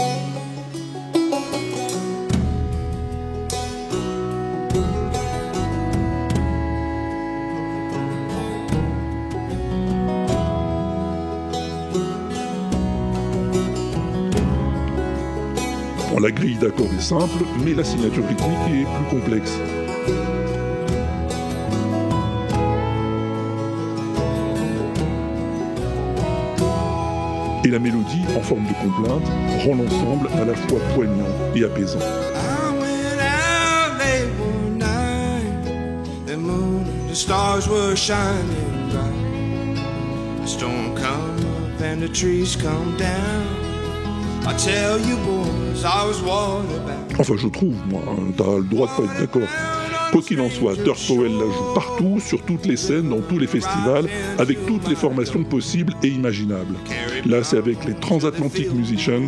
La 16.21 16.31
grille 16.31 16.57
d'accords 16.57 16.93
est 16.97 17.01
simple, 17.01 17.45
mais 17.65 17.73
la 17.73 17.83
signature 17.83 18.27
rythmique 18.27 18.59
est 18.69 18.85
plus 18.85 19.19
complexe. 19.19 19.53
Et 27.65 27.69
la 27.69 27.79
mélodie, 27.79 28.23
en 28.37 28.41
forme 28.43 28.67
de 28.67 28.75
complainte, 28.75 29.27
rend 29.65 29.77
l'ensemble 29.77 30.29
à 30.41 30.45
la 30.45 30.55
fois 30.55 30.81
poignant 30.95 31.25
et 31.55 31.65
apaisant. 31.65 31.99
Enfin, 47.19 47.35
je 47.37 47.49
trouve, 47.49 47.75
moi, 47.89 48.01
hein, 48.09 48.33
t'as 48.37 48.57
le 48.57 48.65
droit 48.65 48.87
de 48.87 48.93
pas 48.93 49.13
être 49.13 49.21
d'accord. 49.21 49.49
Quoi 50.13 50.23
qu'il 50.23 50.41
en 50.41 50.51
soit, 50.51 50.75
Dirk 50.75 50.99
Powell 51.07 51.33
la 51.33 51.45
joue 51.45 51.75
partout, 51.75 52.19
sur 52.21 52.43
toutes 52.43 52.67
les 52.67 52.77
scènes, 52.77 53.11
dans 53.11 53.21
tous 53.21 53.39
les 53.39 53.47
festivals, 53.47 54.07
avec 54.39 54.67
toutes 54.67 54.89
les 54.89 54.97
formations 54.97 55.45
possibles 55.45 55.95
et 56.03 56.09
imaginables. 56.09 56.75
Là, 57.27 57.45
c'est 57.45 57.59
avec 57.59 57.85
les 57.85 57.95
Transatlantic 57.95 58.73
Musicians 58.73 59.27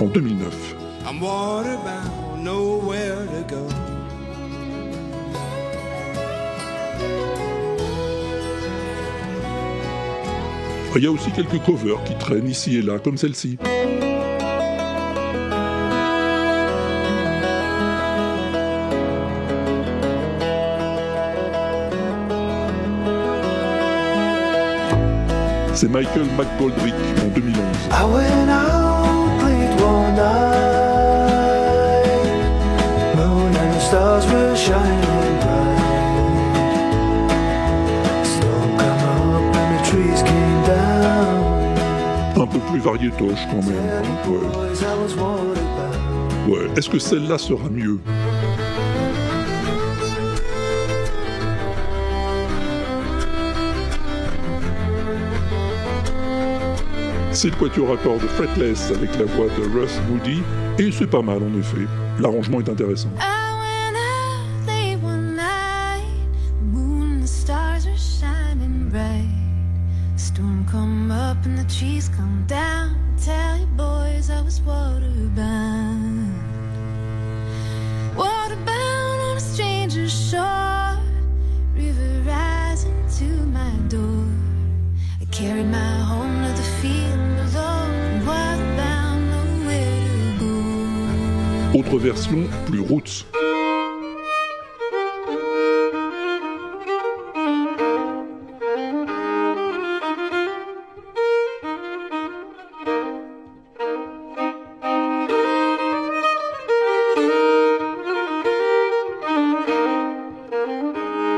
en 0.00 0.06
2009. 0.06 0.76
I'm 1.06 1.20
waterbound, 1.20 2.44
nowhere 2.44 3.26
to 3.26 3.54
go. 3.54 3.66
Il 10.96 11.04
y 11.04 11.06
a 11.06 11.10
aussi 11.10 11.30
quelques 11.30 11.58
covers 11.64 12.02
qui 12.04 12.14
traînent 12.18 12.48
ici 12.48 12.76
et 12.76 12.82
là, 12.82 12.98
comme 12.98 13.16
celle-ci. 13.16 13.58
C'est 25.80 25.88
Michael 25.88 26.26
McGoldrick 26.36 26.92
en 27.24 27.28
2011. 27.34 27.56
I 27.90 28.04
went 28.04 28.50
out 28.50 29.42
late 29.42 29.80
one 29.80 30.14
night. 30.14 32.04
Moon 33.16 33.56
and 33.56 33.72
the 33.74 33.80
stars 33.80 34.26
were 34.26 34.54
shining 34.56 35.38
bright. 35.40 35.80
Storm 38.26 38.76
come 38.76 39.04
up 39.08 39.56
and 39.56 39.78
the 39.78 39.82
trees 39.88 40.20
came 40.22 40.62
down. 40.66 42.42
Un 42.42 42.46
peu 42.46 42.58
plus 42.70 42.80
variétoche 42.80 43.46
quand 43.50 43.62
même. 43.66 43.80
hein, 43.90 44.30
Ouais. 46.46 46.58
Ouais. 46.58 46.66
Est-ce 46.76 46.90
que 46.90 46.98
celle-là 46.98 47.38
sera 47.38 47.70
mieux? 47.70 47.98
C'est 57.42 57.48
le 57.48 57.56
quatuor 57.56 57.94
à 57.94 57.96
cordes 57.96 58.20
Fretless 58.20 58.90
avec 58.90 59.18
la 59.18 59.24
voix 59.24 59.46
de 59.46 59.62
Russ 59.72 59.98
Moody, 60.10 60.42
et 60.78 60.92
c'est 60.92 61.06
pas 61.06 61.22
mal 61.22 61.38
en 61.38 61.58
effet. 61.58 61.86
L'arrangement 62.20 62.60
est 62.60 62.68
intéressant. 62.68 63.08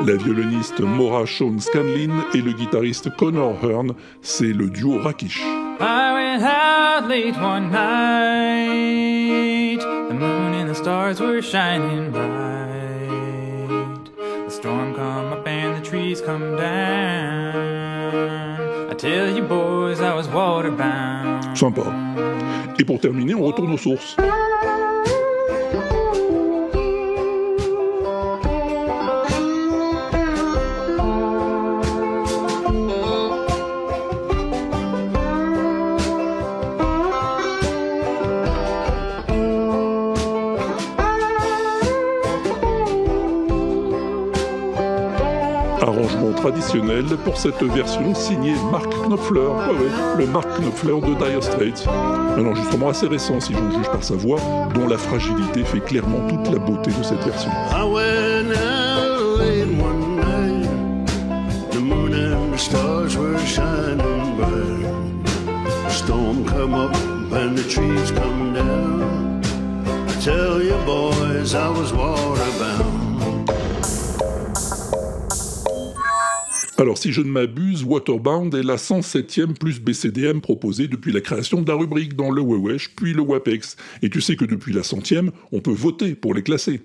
La 0.06 0.16
violoniste 0.16 0.80
Maura 0.80 1.24
Shawn 1.26 1.60
Scanlon 1.60 2.24
et 2.34 2.40
le 2.40 2.52
guitariste 2.52 3.14
Connor 3.16 3.56
Hearn, 3.62 3.92
c'est 4.20 4.52
le 4.52 4.68
duo 4.68 4.98
Rakish. 4.98 5.40
I 5.80 6.12
went 6.12 6.42
out 6.42 7.08
late 7.08 7.36
one 7.36 7.70
night. 7.70 9.78
The 9.80 10.14
moon 10.14 10.54
and 10.54 10.68
the 10.68 10.74
stars 10.74 11.20
were 11.20 11.40
shining 11.40 12.10
bright. 12.10 14.10
The 14.46 14.50
storm 14.50 14.94
come 14.94 15.32
up 15.32 15.46
and 15.46 15.76
the 15.76 15.88
trees 15.88 16.20
come 16.20 16.56
down. 16.56 18.90
I 18.90 18.94
tell 18.94 19.30
you 19.30 19.42
boys, 19.42 20.00
I 20.00 20.14
was 20.14 20.26
waterbound. 20.28 21.56
Sympa. 21.56 21.82
Et 22.78 22.84
pour 22.84 22.98
terminer, 22.98 23.34
on 23.34 23.44
retourne 23.44 23.72
aux 23.72 23.78
sources. 23.78 24.16
Traditionnel 46.42 47.04
pour 47.24 47.36
cette 47.38 47.62
version 47.62 48.16
signée 48.16 48.54
Mark 48.72 48.92
Knopfler, 49.06 49.48
le 50.18 50.26
Mark 50.26 50.48
Knopfler 50.58 51.00
de 51.00 51.14
Dire 51.14 51.40
Straits. 51.40 51.86
Un 52.36 52.44
enregistrement 52.44 52.88
assez 52.88 53.06
récent 53.06 53.38
si 53.38 53.52
j'en 53.52 53.70
juge 53.70 53.86
par 53.86 54.02
sa 54.02 54.16
voix, 54.16 54.40
dont 54.74 54.88
la 54.88 54.98
fragilité 54.98 55.62
fait 55.62 55.78
clairement 55.78 56.26
toute 56.28 56.52
la 56.52 56.58
beauté 56.58 56.90
de 56.90 57.02
cette 57.04 57.22
version. 57.22 57.50
I 57.70 57.84
went 57.84 58.50
out 58.56 59.38
late 59.38 59.68
one 59.80 60.16
night. 60.16 60.22
Alors 76.92 76.98
si 76.98 77.10
je 77.10 77.22
ne 77.22 77.30
m'abuse, 77.30 77.84
Waterbound 77.84 78.54
est 78.54 78.62
la 78.62 78.76
107e 78.76 79.54
plus 79.54 79.80
BCDM 79.80 80.42
proposée 80.42 80.88
depuis 80.88 81.10
la 81.10 81.22
création 81.22 81.62
de 81.62 81.68
la 81.70 81.74
rubrique 81.74 82.16
dans 82.16 82.30
le 82.30 82.42
Wewesh 82.42 82.94
puis 82.94 83.14
le 83.14 83.22
WAPEX. 83.22 83.78
Et 84.02 84.10
tu 84.10 84.20
sais 84.20 84.36
que 84.36 84.44
depuis 84.44 84.74
la 84.74 84.82
centième, 84.82 85.30
on 85.52 85.60
peut 85.60 85.72
voter 85.72 86.14
pour 86.14 86.34
les 86.34 86.42
classer. 86.42 86.82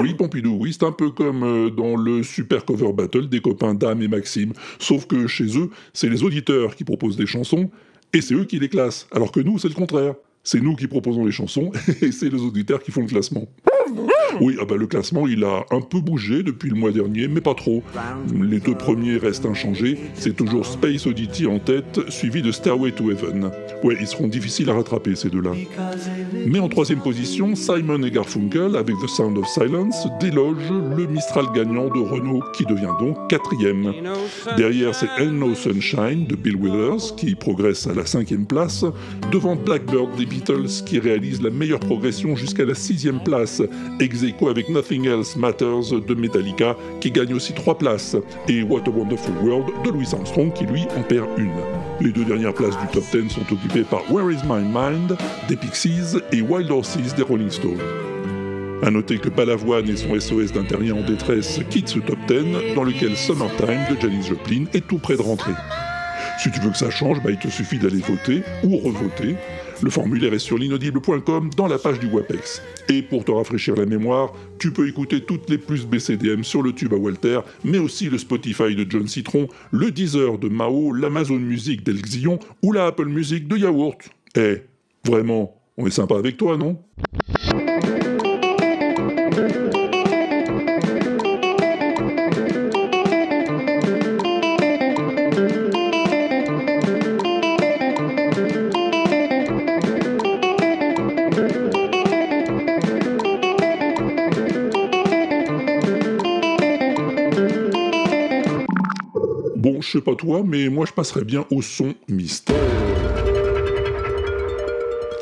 Oui, 0.00 0.14
Pompidou, 0.14 0.58
oui, 0.60 0.72
c'est 0.72 0.84
un 0.84 0.90
peu 0.90 1.10
comme 1.10 1.44
euh, 1.44 1.70
dans 1.70 1.94
le 1.94 2.24
Super 2.24 2.64
Cover 2.64 2.92
Battle 2.92 3.28
des 3.28 3.40
copains 3.40 3.74
Dame 3.74 4.02
et 4.02 4.08
Maxime. 4.08 4.52
Sauf 4.80 5.06
que 5.06 5.28
chez 5.28 5.56
eux, 5.56 5.70
c'est 5.92 6.08
les 6.08 6.24
auditeurs 6.24 6.74
qui 6.74 6.82
proposent 6.82 7.16
des 7.16 7.26
chansons 7.26 7.70
et 8.12 8.22
c'est 8.22 8.34
eux 8.34 8.44
qui 8.44 8.58
les 8.58 8.68
classent. 8.68 9.06
Alors 9.12 9.30
que 9.30 9.38
nous, 9.38 9.56
c'est 9.60 9.68
le 9.68 9.74
contraire. 9.74 10.16
C'est 10.42 10.60
nous 10.60 10.74
qui 10.74 10.88
proposons 10.88 11.24
les 11.24 11.30
chansons 11.30 11.70
et 12.02 12.10
c'est 12.10 12.28
les 12.28 12.42
auditeurs 12.42 12.82
qui 12.82 12.90
font 12.90 13.02
le 13.02 13.06
classement. 13.06 13.46
Oui, 14.40 14.56
ah 14.60 14.64
bah, 14.64 14.76
le 14.76 14.86
classement, 14.86 15.26
il 15.26 15.44
a 15.44 15.64
un 15.70 15.80
peu 15.80 16.00
bougé 16.00 16.42
depuis 16.42 16.70
le 16.70 16.76
mois 16.76 16.92
dernier, 16.92 17.28
mais 17.28 17.40
pas 17.40 17.54
trop. 17.54 17.82
Les 18.32 18.60
deux 18.60 18.74
premiers 18.74 19.16
restent 19.16 19.46
inchangés. 19.46 19.98
C'est 20.14 20.36
toujours 20.36 20.66
Space 20.66 21.06
Oddity 21.06 21.46
en 21.46 21.58
tête, 21.58 22.00
suivi 22.08 22.42
de 22.42 22.52
Stairway 22.52 22.92
to 22.92 23.10
Heaven. 23.10 23.50
Ouais, 23.82 23.96
ils 24.00 24.06
seront 24.06 24.28
difficiles 24.28 24.70
à 24.70 24.74
rattraper, 24.74 25.14
ces 25.14 25.30
deux-là. 25.30 25.52
Mais 26.46 26.58
en 26.58 26.68
troisième 26.68 27.00
position, 27.00 27.54
Simon 27.54 28.02
et 28.02 28.10
Garfunkel, 28.10 28.76
avec 28.76 28.94
The 28.96 29.08
Sound 29.08 29.38
of 29.38 29.46
Silence, 29.48 30.06
délogent 30.20 30.72
le 30.96 31.06
Mistral 31.06 31.46
gagnant 31.54 31.88
de 31.88 32.00
Renault, 32.00 32.42
qui 32.54 32.64
devient 32.64 32.94
donc 33.00 33.28
quatrième. 33.28 33.92
Derrière, 34.56 34.94
c'est 34.94 35.08
Ain't 35.18 35.32
No 35.32 35.54
Sunshine 35.54 36.26
de 36.26 36.36
Bill 36.36 36.56
Withers, 36.56 37.14
qui 37.16 37.34
progresse 37.34 37.86
à 37.86 37.94
la 37.94 38.06
cinquième 38.06 38.46
place, 38.46 38.84
devant 39.32 39.56
Blackbird 39.56 40.16
des 40.16 40.26
Beatles, 40.26 40.84
qui 40.86 40.98
réalise 40.98 41.42
la 41.42 41.50
meilleure 41.50 41.80
progression 41.80 42.36
jusqu'à 42.36 42.64
la 42.64 42.74
sixième 42.74 43.20
place, 43.22 43.62
ex 44.00 44.24
avec 44.48 44.68
Nothing 44.68 45.06
Else 45.06 45.36
Matters 45.36 46.00
de 46.06 46.14
Metallica, 46.14 46.76
qui 47.00 47.10
gagne 47.10 47.34
aussi 47.34 47.52
trois 47.52 47.76
places, 47.76 48.16
et 48.48 48.62
What 48.62 48.82
a 48.86 48.90
Wonderful 48.90 49.34
World 49.42 49.66
de 49.84 49.90
Louis 49.90 50.08
Armstrong, 50.12 50.52
qui 50.52 50.64
lui 50.64 50.82
en 50.96 51.02
perd 51.02 51.28
une. 51.38 51.50
Les 52.00 52.12
deux 52.12 52.24
dernières 52.24 52.54
places 52.54 52.78
du 52.78 52.86
top 52.92 53.04
10 53.12 53.30
sont 53.30 53.52
occupées 53.52 53.84
par 53.84 54.00
Where 54.10 54.30
Is 54.30 54.42
My 54.48 54.62
Mind 54.62 55.16
des 55.48 55.56
Pixies 55.56 56.18
et 56.32 56.40
Wild 56.40 56.70
Horses 56.70 57.14
des 57.16 57.22
Rolling 57.22 57.50
Stones. 57.50 57.78
A 58.82 58.90
noter 58.90 59.18
que 59.18 59.28
Balavoine 59.28 59.88
et 59.90 59.96
son 59.96 60.18
SOS 60.18 60.52
d'un 60.52 60.64
terrien 60.64 60.94
en 60.94 61.02
détresse 61.02 61.60
quittent 61.68 61.88
ce 61.88 61.98
top 61.98 62.18
10 62.26 62.74
dans 62.74 62.84
lequel 62.84 63.14
Summertime 63.14 63.84
de 63.90 64.00
Janis 64.00 64.28
Joplin 64.28 64.64
est 64.72 64.86
tout 64.86 64.98
près 64.98 65.16
de 65.16 65.22
rentrer. 65.22 65.52
Si 66.42 66.50
tu 66.50 66.58
veux 66.60 66.70
que 66.70 66.78
ça 66.78 66.88
change, 66.88 67.22
bah, 67.22 67.30
il 67.30 67.36
te 67.36 67.48
suffit 67.48 67.78
d'aller 67.78 67.98
voter 68.00 68.42
ou 68.64 68.78
revoter. 68.78 69.36
Le 69.82 69.88
formulaire 69.90 70.34
est 70.34 70.38
sur 70.38 70.58
l'inaudible.com 70.58 71.50
dans 71.56 71.66
la 71.66 71.78
page 71.78 71.98
du 71.98 72.06
WAPEX. 72.06 72.62
Et 72.88 73.00
pour 73.00 73.24
te 73.24 73.30
rafraîchir 73.30 73.76
la 73.76 73.86
mémoire, 73.86 74.32
tu 74.58 74.72
peux 74.72 74.86
écouter 74.86 75.22
toutes 75.22 75.48
les 75.48 75.56
plus 75.56 75.86
BCDM 75.86 76.42
sur 76.42 76.62
le 76.62 76.72
tube 76.72 76.92
à 76.92 76.96
Walter, 76.96 77.40
mais 77.64 77.78
aussi 77.78 78.10
le 78.10 78.18
Spotify 78.18 78.74
de 78.74 78.84
John 78.88 79.06
Citron, 79.06 79.48
le 79.70 79.90
Deezer 79.90 80.38
de 80.38 80.48
Mao, 80.48 80.92
l'Amazon 80.92 81.38
Music 81.38 81.82
d'El 81.82 82.02
Xion 82.02 82.38
ou 82.62 82.72
la 82.72 82.86
Apple 82.86 83.06
Music 83.06 83.48
de 83.48 83.56
Yaourt. 83.56 83.98
Eh, 84.36 84.62
vraiment, 85.06 85.56
on 85.78 85.86
est 85.86 85.90
sympa 85.90 86.16
avec 86.16 86.36
toi, 86.36 86.58
non? 86.58 86.78
Sais 110.00 110.04
pas 110.04 110.14
toi, 110.14 110.42
mais 110.44 110.68
moi 110.68 110.86
je 110.86 110.92
passerais 110.92 111.24
bien 111.24 111.44
au 111.50 111.60
son 111.62 111.94
mystère. 112.08 112.56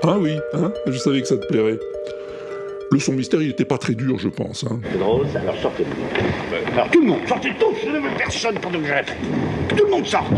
Ah 0.05 0.17
oui, 0.19 0.33
hein 0.55 0.73
je 0.87 0.97
savais 0.97 1.21
que 1.21 1.27
ça 1.27 1.37
te 1.37 1.47
plairait. 1.47 1.79
Le 2.91 2.99
son 2.99 3.13
mystère, 3.13 3.43
il 3.43 3.51
était 3.51 3.67
pas 3.67 3.77
très 3.77 3.95
dur, 3.95 4.19
je 4.19 4.29
pense. 4.29 4.65
Hein. 4.65 4.81
C'est 4.91 4.99
drôle, 4.99 5.27
ça. 5.29 5.41
Alors 5.41 5.57
sortez. 5.57 5.85
Alors 6.73 6.89
tout 6.91 7.01
le 7.01 7.07
monde, 7.09 7.21
sortez 7.27 7.51
tous, 7.59 7.75
je 7.85 7.91
ne 7.91 7.99
veux 7.99 8.17
personne 8.17 8.55
pendant 8.61 8.79
que 8.79 8.87
je 8.87 8.93
répète. 8.93 9.17
Tout 9.77 9.85
le 9.85 9.91
monde 9.91 10.07
sorte. 10.07 10.33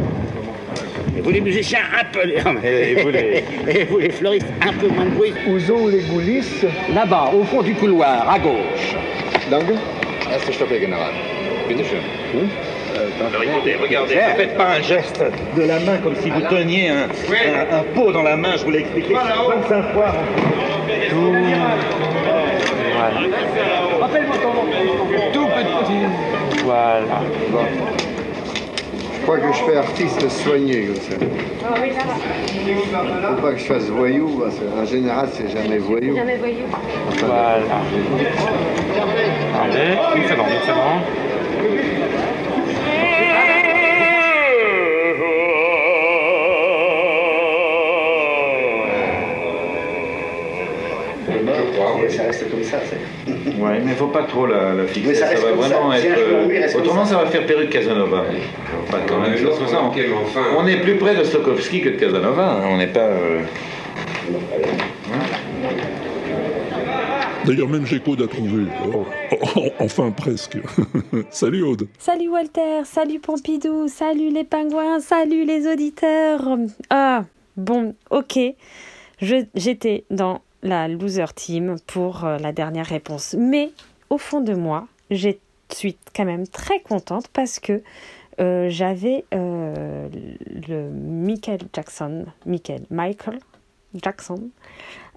Et 1.16 1.20
vous 1.20 1.30
les 1.30 1.40
musiciens, 1.40 1.80
un 2.00 2.04
peu 2.04 2.26
Et 2.64 3.02
vous 3.02 3.10
les... 3.10 3.44
Et 3.68 3.84
vous 3.84 3.98
les 3.98 4.10
fleuristes, 4.10 4.46
un 4.62 4.72
peu 4.72 4.88
moins 4.88 5.04
de 5.04 5.10
bruit. 5.10 5.34
Où 5.48 5.60
sont 5.60 5.86
les 5.88 6.02
coulisses? 6.02 6.64
Là-bas, 6.92 7.32
au 7.34 7.44
fond 7.44 7.62
du 7.62 7.74
couloir, 7.74 8.28
à 8.28 8.38
gauche. 8.38 8.96
Danke. 9.50 9.74
Erste 10.32 10.52
Stoppe, 10.52 10.80
General. 10.80 11.12
Bitte 11.68 11.84
schön. 11.84 12.50
Alors 13.20 13.42
écoutez, 13.42 13.76
regardez, 13.76 14.14
Ne 14.14 14.20
faites 14.36 14.56
pas 14.56 14.68
un 14.78 14.80
geste 14.82 15.22
de 15.56 15.62
la 15.62 15.78
main 15.80 15.98
comme 16.02 16.16
si 16.16 16.30
vous 16.30 16.40
teniez 16.48 16.88
un, 16.88 17.02
un- 17.04 17.78
un 17.78 17.82
pot 17.94 18.12
dans 18.12 18.22
la 18.22 18.36
main, 18.36 18.56
je 18.56 18.64
vous 18.64 18.70
l'ai 18.70 18.80
expliqué 18.80 19.14
25 19.14 19.92
fois. 19.92 20.12
Tout 25.32 25.46
petit. 25.46 26.64
Voilà. 26.64 27.20
Bon. 27.50 27.58
Je 29.16 29.22
crois 29.26 29.38
que 29.38 29.52
je 29.52 29.62
fais 29.70 29.76
artiste 29.76 30.28
soigné 30.30 30.86
comme 30.86 30.96
ça. 30.96 31.16
Faut 33.28 33.42
pas 33.42 33.52
que 33.52 33.58
je 33.58 33.64
fasse 33.64 33.84
voyou, 33.84 34.40
parce 34.42 34.56
qu'en 34.56 34.84
général, 34.86 35.28
c'est 35.32 35.50
jamais 35.50 35.78
voyou. 35.78 36.16
Jamais 36.16 36.36
voyou. 36.36 36.64
Voilà. 37.18 37.58
Allez, 39.62 39.96
une 40.16 40.28
seconde, 40.28 40.46
une 40.48 40.66
seconde. 40.66 41.02
Ça 52.08 52.22
reste 52.24 52.50
comme 52.50 52.62
ça, 52.64 52.78
c'est... 52.88 53.30
Ouais, 53.60 53.80
mais 53.84 53.92
faut 53.94 54.06
pas 54.08 54.22
trop 54.24 54.46
la, 54.46 54.74
la 54.74 54.84
fixer. 54.86 55.08
Mais 55.08 55.14
ça 55.14 55.26
va 55.26 55.34
comme 55.34 55.58
vraiment 55.58 55.90
ça. 55.92 55.98
être. 55.98 56.18
Euh, 56.18 56.78
Autrement, 56.78 57.04
ça. 57.04 57.16
ça 57.16 57.22
va 57.24 57.30
faire 57.30 57.46
perruque 57.46 57.70
Casanova. 57.70 58.24
Pas 58.90 58.98
quand 59.08 59.20
même 59.20 59.36
chose 59.36 59.58
comme 59.58 59.68
ça. 59.68 59.80
On 60.58 60.66
est 60.66 60.80
plus 60.80 60.96
près 60.96 61.14
de 61.14 61.24
Stokowski 61.24 61.80
que 61.82 61.88
de 61.90 61.96
Casanova. 61.96 62.52
hein. 62.58 62.62
On 62.70 62.76
n'est 62.78 62.86
pas. 62.88 63.00
euh, 63.00 63.40
D'ailleurs, 67.46 67.68
même 67.68 67.86
G-Code 67.86 68.20
a 68.22 68.26
trouvé. 68.26 68.64
Oh, 68.92 69.04
oh, 69.56 69.60
enfin, 69.78 70.10
presque. 70.10 70.58
Salut 71.30 71.62
Aude. 71.62 71.88
Salut 71.98 72.28
Walter, 72.28 72.82
salut 72.84 73.18
Pompidou, 73.18 73.88
salut 73.88 74.28
les 74.30 74.44
pingouins, 74.44 75.00
salut 75.00 75.44
les 75.44 75.66
auditeurs. 75.66 76.42
Ah, 76.90 77.24
bon, 77.56 77.94
ok. 78.10 78.38
Je- 79.22 79.46
J'étais 79.54 80.04
dans 80.10 80.42
la 80.62 80.88
loser 80.88 81.32
team 81.34 81.76
pour 81.86 82.24
euh, 82.24 82.38
la 82.38 82.52
dernière 82.52 82.86
réponse. 82.86 83.34
Mais 83.38 83.70
au 84.08 84.18
fond 84.18 84.40
de 84.40 84.54
moi, 84.54 84.86
je 85.10 85.30
suis 85.70 85.96
quand 86.14 86.24
même 86.24 86.46
très 86.46 86.80
contente 86.80 87.28
parce 87.28 87.60
que 87.60 87.82
euh, 88.40 88.68
j'avais 88.70 89.24
euh, 89.34 90.08
le 90.68 90.90
Michael 90.90 91.60
Jackson, 91.72 92.26
Michael, 92.46 92.82
Michael 92.90 93.38
Jackson, 94.02 94.50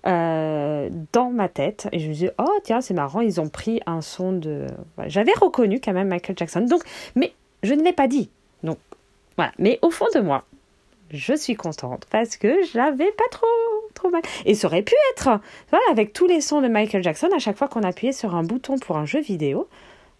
dans 0.03 1.31
ma 1.31 1.47
tête. 1.47 1.87
Et 1.91 1.99
je 1.99 2.07
me 2.07 2.13
disais 2.13 2.33
oh 2.37 2.59
tiens 2.63 2.81
c'est 2.81 2.93
marrant 2.93 3.21
ils 3.21 3.39
ont 3.39 3.47
pris 3.47 3.79
un 3.85 4.01
son 4.01 4.33
de 4.33 4.67
j'avais 5.07 5.31
reconnu 5.39 5.79
quand 5.79 5.93
même 5.93 6.09
Michael 6.09 6.37
Jackson. 6.37 6.61
Donc 6.61 6.83
mais 7.15 7.33
je 7.63 7.73
ne 7.73 7.83
l'ai 7.83 7.93
pas 7.93 8.07
dit. 8.07 8.29
Donc 8.63 8.77
mais 9.57 9.79
au 9.81 9.89
fond 9.89 10.07
de 10.13 10.19
moi 10.19 10.43
je 11.13 11.33
suis 11.33 11.55
contente 11.55 12.05
parce 12.09 12.35
que 12.37 12.53
j'avais 12.73 13.11
pas 13.11 13.23
trop, 13.31 13.45
trop 13.93 14.09
mal. 14.09 14.21
Et 14.45 14.55
ça 14.55 14.67
aurait 14.67 14.81
pu 14.81 14.95
être, 15.13 15.29
voilà, 15.69 15.85
avec 15.91 16.11
tous 16.11 16.25
les 16.27 16.41
sons 16.41 16.61
de 16.61 16.67
Michael 16.67 17.03
Jackson, 17.03 17.29
à 17.35 17.39
chaque 17.39 17.57
fois 17.57 17.67
qu'on 17.67 17.83
appuyait 17.83 18.11
sur 18.13 18.35
un 18.35 18.43
bouton 18.43 18.77
pour 18.79 18.97
un 18.97 19.05
jeu 19.05 19.21
vidéo, 19.21 19.67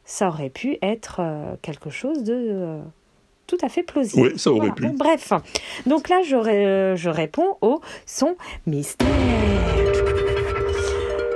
ça 0.06 0.28
aurait 0.30 0.50
pu 0.50 0.78
être 0.82 1.18
euh, 1.20 1.56
quelque 1.62 1.90
chose 1.90 2.24
de 2.24 2.34
euh, 2.36 2.80
tout 3.48 3.58
à 3.62 3.70
fait 3.70 3.84
plausible. 3.84 4.22
Ouais, 4.28 4.38
ça 4.38 4.52
aurait 4.52 4.60
Voilà. 4.70 4.74
pu. 4.76 4.84
Bon, 4.88 4.94
bref, 4.94 5.34
donc 5.86 6.10
là, 6.10 6.22
je, 6.24 6.36
ré- 6.36 6.96
je 6.96 7.10
réponds 7.10 7.58
au 7.62 7.82
son 8.06 8.36
mystère. 8.68 9.08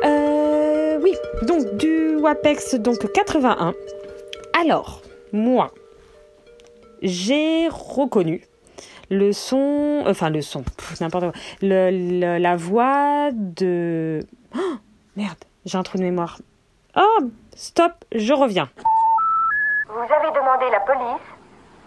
Euh, 0.05 0.99
oui, 1.01 1.13
donc 1.43 1.75
du 1.77 2.15
WAPEX 2.17 2.75
donc 2.75 3.11
81. 3.11 3.73
Alors, 4.59 5.01
moi, 5.33 5.71
j'ai 7.01 7.67
reconnu 7.69 8.43
le 9.09 9.31
son, 9.31 10.03
enfin 10.05 10.29
le 10.29 10.41
son, 10.41 10.63
n'importe 11.01 11.31
quoi, 11.31 11.39
le- 11.61 12.37
la 12.37 12.55
voix 12.55 13.29
de... 13.33 14.19
Oh, 14.55 14.75
merde, 15.15 15.37
j'ai 15.65 15.77
un 15.77 15.83
trou 15.83 15.97
de 15.97 16.03
mémoire. 16.03 16.39
Oh, 16.95 17.19
stop, 17.55 17.93
je 18.13 18.33
reviens. 18.33 18.69
Vous 19.87 19.99
avez 19.99 20.31
demandé 20.35 20.65
la 20.71 20.79
police 20.81 21.21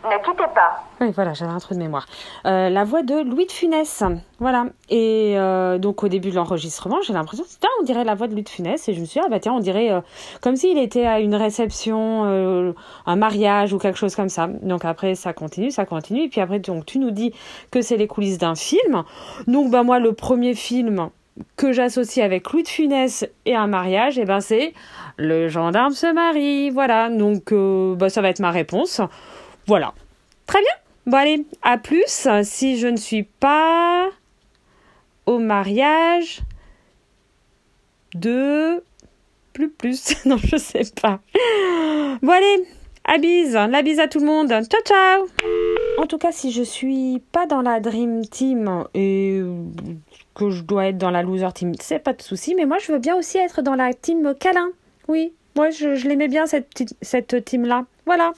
Ne 0.02 0.16
quittez 0.24 0.44
pas. 0.54 0.82
Oui, 1.02 1.12
voilà, 1.14 1.34
j'avais 1.34 1.50
un 1.50 1.58
trou 1.58 1.74
de 1.74 1.78
mémoire. 1.78 2.06
Euh, 2.46 2.70
la 2.70 2.84
voix 2.84 3.02
de 3.02 3.22
Louis 3.22 3.44
de 3.44 3.52
Funès. 3.52 4.02
Voilà. 4.38 4.64
Et 4.88 5.34
euh, 5.36 5.76
donc, 5.76 6.02
au 6.02 6.08
début 6.08 6.30
de 6.30 6.36
l'enregistrement, 6.36 7.02
j'ai 7.02 7.12
l'impression 7.12 7.44
que 7.44 7.66
on 7.80 7.84
dirait 7.84 8.04
la 8.04 8.14
voix 8.14 8.26
de 8.26 8.32
Louis 8.32 8.42
de 8.42 8.48
Funès. 8.48 8.88
Et 8.88 8.94
je 8.94 9.00
me 9.00 9.04
suis 9.04 9.20
dit, 9.20 9.26
ah 9.26 9.28
bah 9.28 9.40
tiens, 9.40 9.52
on 9.52 9.60
dirait 9.60 9.90
euh, 9.90 10.00
comme 10.40 10.56
s'il 10.56 10.78
était 10.78 11.04
à 11.04 11.20
une 11.20 11.34
réception, 11.34 12.74
un 13.06 13.16
mariage 13.16 13.74
ou 13.74 13.78
quelque 13.78 13.98
chose 13.98 14.14
comme 14.14 14.30
ça. 14.30 14.46
Donc 14.46 14.86
après, 14.86 15.14
ça 15.14 15.34
continue, 15.34 15.70
ça 15.70 15.84
continue. 15.84 16.24
Et 16.24 16.28
puis 16.28 16.40
après, 16.40 16.60
donc, 16.60 16.86
tu 16.86 16.98
nous 16.98 17.10
dis 17.10 17.34
que 17.70 17.82
c'est 17.82 17.98
les 17.98 18.06
coulisses 18.06 18.38
d'un 18.38 18.54
film. 18.54 19.04
Donc, 19.48 19.70
bah 19.70 19.82
moi, 19.82 19.98
le 19.98 20.14
premier 20.14 20.54
film 20.54 21.10
que 21.56 21.72
j'associe 21.72 22.24
avec 22.24 22.50
Louis 22.52 22.62
de 22.62 22.68
Funès 22.68 23.26
et 23.44 23.54
un 23.54 23.66
mariage, 23.66 24.18
et 24.18 24.24
ben 24.24 24.40
c'est 24.40 24.72
Le 25.18 25.48
gendarme 25.48 25.92
se 25.92 26.10
marie. 26.10 26.70
Voilà. 26.70 27.10
Donc, 27.10 27.52
bah, 27.52 28.08
ça 28.08 28.22
va 28.22 28.30
être 28.30 28.40
ma 28.40 28.50
réponse. 28.50 29.02
Voilà. 29.70 29.94
Très 30.46 30.58
bien. 30.58 30.72
Bon 31.06 31.16
allez, 31.16 31.46
à 31.62 31.78
plus. 31.78 32.28
Si 32.42 32.76
je 32.76 32.88
ne 32.88 32.96
suis 32.96 33.22
pas 33.22 34.08
au 35.26 35.38
mariage 35.38 36.40
de 38.16 38.82
plus 39.52 39.70
plus. 39.70 40.16
Non, 40.24 40.38
je 40.38 40.56
sais 40.56 40.82
pas. 41.00 41.20
Bon 42.20 42.32
allez, 42.32 42.66
à 43.04 43.18
bise. 43.18 43.52
La 43.52 43.82
bise 43.82 44.00
à 44.00 44.08
tout 44.08 44.18
le 44.18 44.26
monde. 44.26 44.48
Ciao 44.48 44.82
ciao. 44.84 45.28
En 45.98 46.06
tout 46.08 46.18
cas, 46.18 46.32
si 46.32 46.50
je 46.50 46.64
suis 46.64 47.22
pas 47.30 47.46
dans 47.46 47.62
la 47.62 47.78
Dream 47.78 48.26
Team 48.26 48.86
et 48.92 49.40
que 50.34 50.50
je 50.50 50.62
dois 50.64 50.86
être 50.86 50.98
dans 50.98 51.12
la 51.12 51.22
Loser 51.22 51.52
Team, 51.54 51.74
c'est 51.78 52.00
pas 52.00 52.12
de 52.12 52.22
souci. 52.22 52.56
Mais 52.56 52.64
moi, 52.64 52.78
je 52.84 52.90
veux 52.90 52.98
bien 52.98 53.14
aussi 53.14 53.38
être 53.38 53.62
dans 53.62 53.76
la 53.76 53.94
team 53.94 54.34
câlin. 54.34 54.70
Oui, 55.06 55.32
moi, 55.54 55.70
je, 55.70 56.08
l'aimais 56.08 56.26
bien 56.26 56.46
cette, 56.46 56.92
cette 57.02 57.44
team-là. 57.44 57.86
Voilà. 58.04 58.32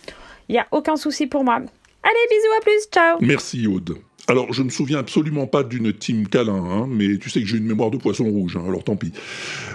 Il 0.49 0.53
n'y 0.53 0.59
a 0.59 0.67
aucun 0.71 0.97
souci 0.97 1.27
pour 1.27 1.45
moi. 1.45 1.57
Allez, 1.57 2.27
bisous, 2.31 2.53
à 2.59 2.61
plus, 2.63 2.85
ciao 2.91 3.19
Merci 3.21 3.67
Aude. 3.67 3.97
Alors, 4.29 4.53
je 4.53 4.63
me 4.63 4.71
souviens 4.71 4.99
absolument 4.99 5.49
pas 5.49 5.65
d'une 5.65 5.93
team 5.93 6.29
câlin, 6.29 6.55
hein, 6.55 6.87
mais 6.89 7.19
tu 7.19 7.29
sais 7.29 7.41
que 7.41 7.47
j'ai 7.47 7.57
une 7.57 7.67
mémoire 7.67 7.91
de 7.91 7.97
poisson 7.97 8.25
rouge, 8.25 8.57
hein, 8.57 8.65
alors 8.69 8.85
tant 8.85 8.95
pis. 8.95 9.13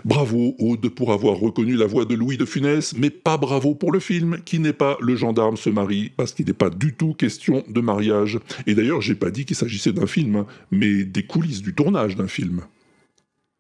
Bravo 0.06 0.56
Aude 0.58 0.88
pour 0.88 1.12
avoir 1.12 1.38
reconnu 1.38 1.76
la 1.76 1.86
voix 1.86 2.06
de 2.06 2.16
Louis 2.16 2.38
de 2.38 2.46
Funès, 2.46 2.96
mais 2.98 3.10
pas 3.10 3.36
bravo 3.38 3.76
pour 3.76 3.92
le 3.92 4.00
film, 4.00 4.40
qui 4.46 4.60
n'est 4.60 4.72
pas 4.72 4.98
Le 5.02 5.18
gendarme 5.18 5.58
se 5.58 5.70
marie, 5.70 6.12
parce 6.16 6.32
qu'il 6.32 6.46
n'est 6.46 6.54
pas 6.54 6.70
du 6.70 6.96
tout 6.96 7.14
question 7.14 7.64
de 7.68 7.82
mariage. 7.82 8.40
Et 8.68 8.74
d'ailleurs, 8.74 9.02
j'ai 9.02 9.16
pas 9.16 9.32
dit 9.32 9.44
qu'il 9.44 9.58
s'agissait 9.58 9.92
d'un 9.92 10.08
film, 10.08 10.38
hein, 10.38 10.46
mais 10.72 11.04
des 11.04 11.24
coulisses 11.24 11.62
du 11.62 11.74
tournage 11.74 12.16
d'un 12.16 12.30
film. 12.30 12.62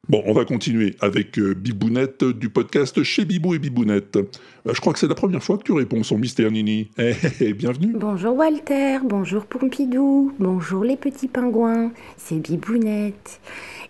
Bon, 0.10 0.24
on 0.26 0.32
va 0.32 0.46
continuer 0.46 0.96
avec 1.02 1.38
euh, 1.38 1.54
Bibounette 1.54 2.24
du 2.24 2.48
podcast 2.48 3.04
Chez 3.04 3.26
Bibou 3.26 3.56
et 3.56 3.60
Bibounette. 3.60 4.16
Euh, 4.16 4.74
je 4.74 4.80
crois 4.80 4.94
que 4.94 5.00
c'est 5.00 5.08
la 5.10 5.16
première 5.16 5.44
fois 5.44 5.58
que 5.58 5.64
tu 5.64 5.74
réponds 5.74 6.02
son 6.02 6.18
mystère 6.18 6.50
Nini. 6.50 6.90
Eh, 6.98 7.12
eh, 7.12 7.28
eh, 7.42 7.54
bienvenue. 7.54 7.92
Bonjour 7.94 8.34
Walter, 8.34 9.00
bonjour 9.04 9.46
Pompidou, 9.46 10.32
bonjour 10.40 10.86
les 10.86 10.96
petits 10.96 11.28
pingouins, 11.28 11.92
c'est 12.16 12.40
Bibounette. 12.40 13.42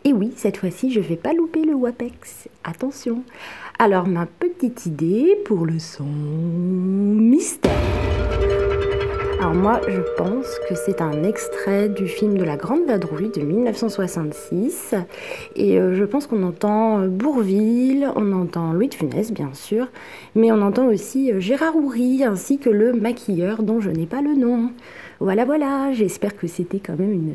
Et 0.05 0.13
oui, 0.13 0.33
cette 0.35 0.57
fois-ci, 0.57 0.91
je 0.91 1.01
vais 1.01 1.17
pas 1.17 1.33
louper 1.33 1.63
le 1.63 1.75
WAPEX. 1.75 2.47
Attention. 2.63 3.21
Alors, 3.77 4.07
ma 4.07 4.25
petite 4.25 4.87
idée 4.87 5.37
pour 5.45 5.67
le 5.67 5.77
son 5.77 6.03
mystère. 6.03 8.16
Alors 9.39 9.53
moi, 9.53 9.81
je 9.87 10.01
pense 10.17 10.47
que 10.67 10.73
c'est 10.73 10.99
un 10.99 11.23
extrait 11.23 11.89
du 11.89 12.07
film 12.07 12.39
de 12.39 12.43
la 12.43 12.57
Grande 12.57 12.87
Vadrouille 12.87 13.29
de 13.29 13.41
1966. 13.41 14.95
Et 15.55 15.79
euh, 15.79 15.95
je 15.95 16.03
pense 16.05 16.25
qu'on 16.25 16.41
entend 16.41 17.01
euh, 17.01 17.07
Bourville, 17.07 18.09
on 18.15 18.31
entend 18.31 18.73
Louis 18.73 18.87
de 18.87 18.95
Funès, 18.95 19.31
bien 19.31 19.53
sûr, 19.53 19.89
mais 20.33 20.51
on 20.51 20.63
entend 20.63 20.87
aussi 20.87 21.31
euh, 21.31 21.39
Gérard 21.39 21.75
Houry, 21.75 22.23
ainsi 22.23 22.57
que 22.57 22.71
le 22.71 22.93
maquilleur 22.93 23.61
dont 23.61 23.79
je 23.79 23.91
n'ai 23.91 24.07
pas 24.07 24.23
le 24.23 24.33
nom. 24.33 24.71
Voilà, 25.19 25.45
voilà, 25.45 25.93
j'espère 25.93 26.35
que 26.35 26.47
c'était 26.47 26.79
quand 26.79 26.97
même 26.97 27.13
une, 27.13 27.33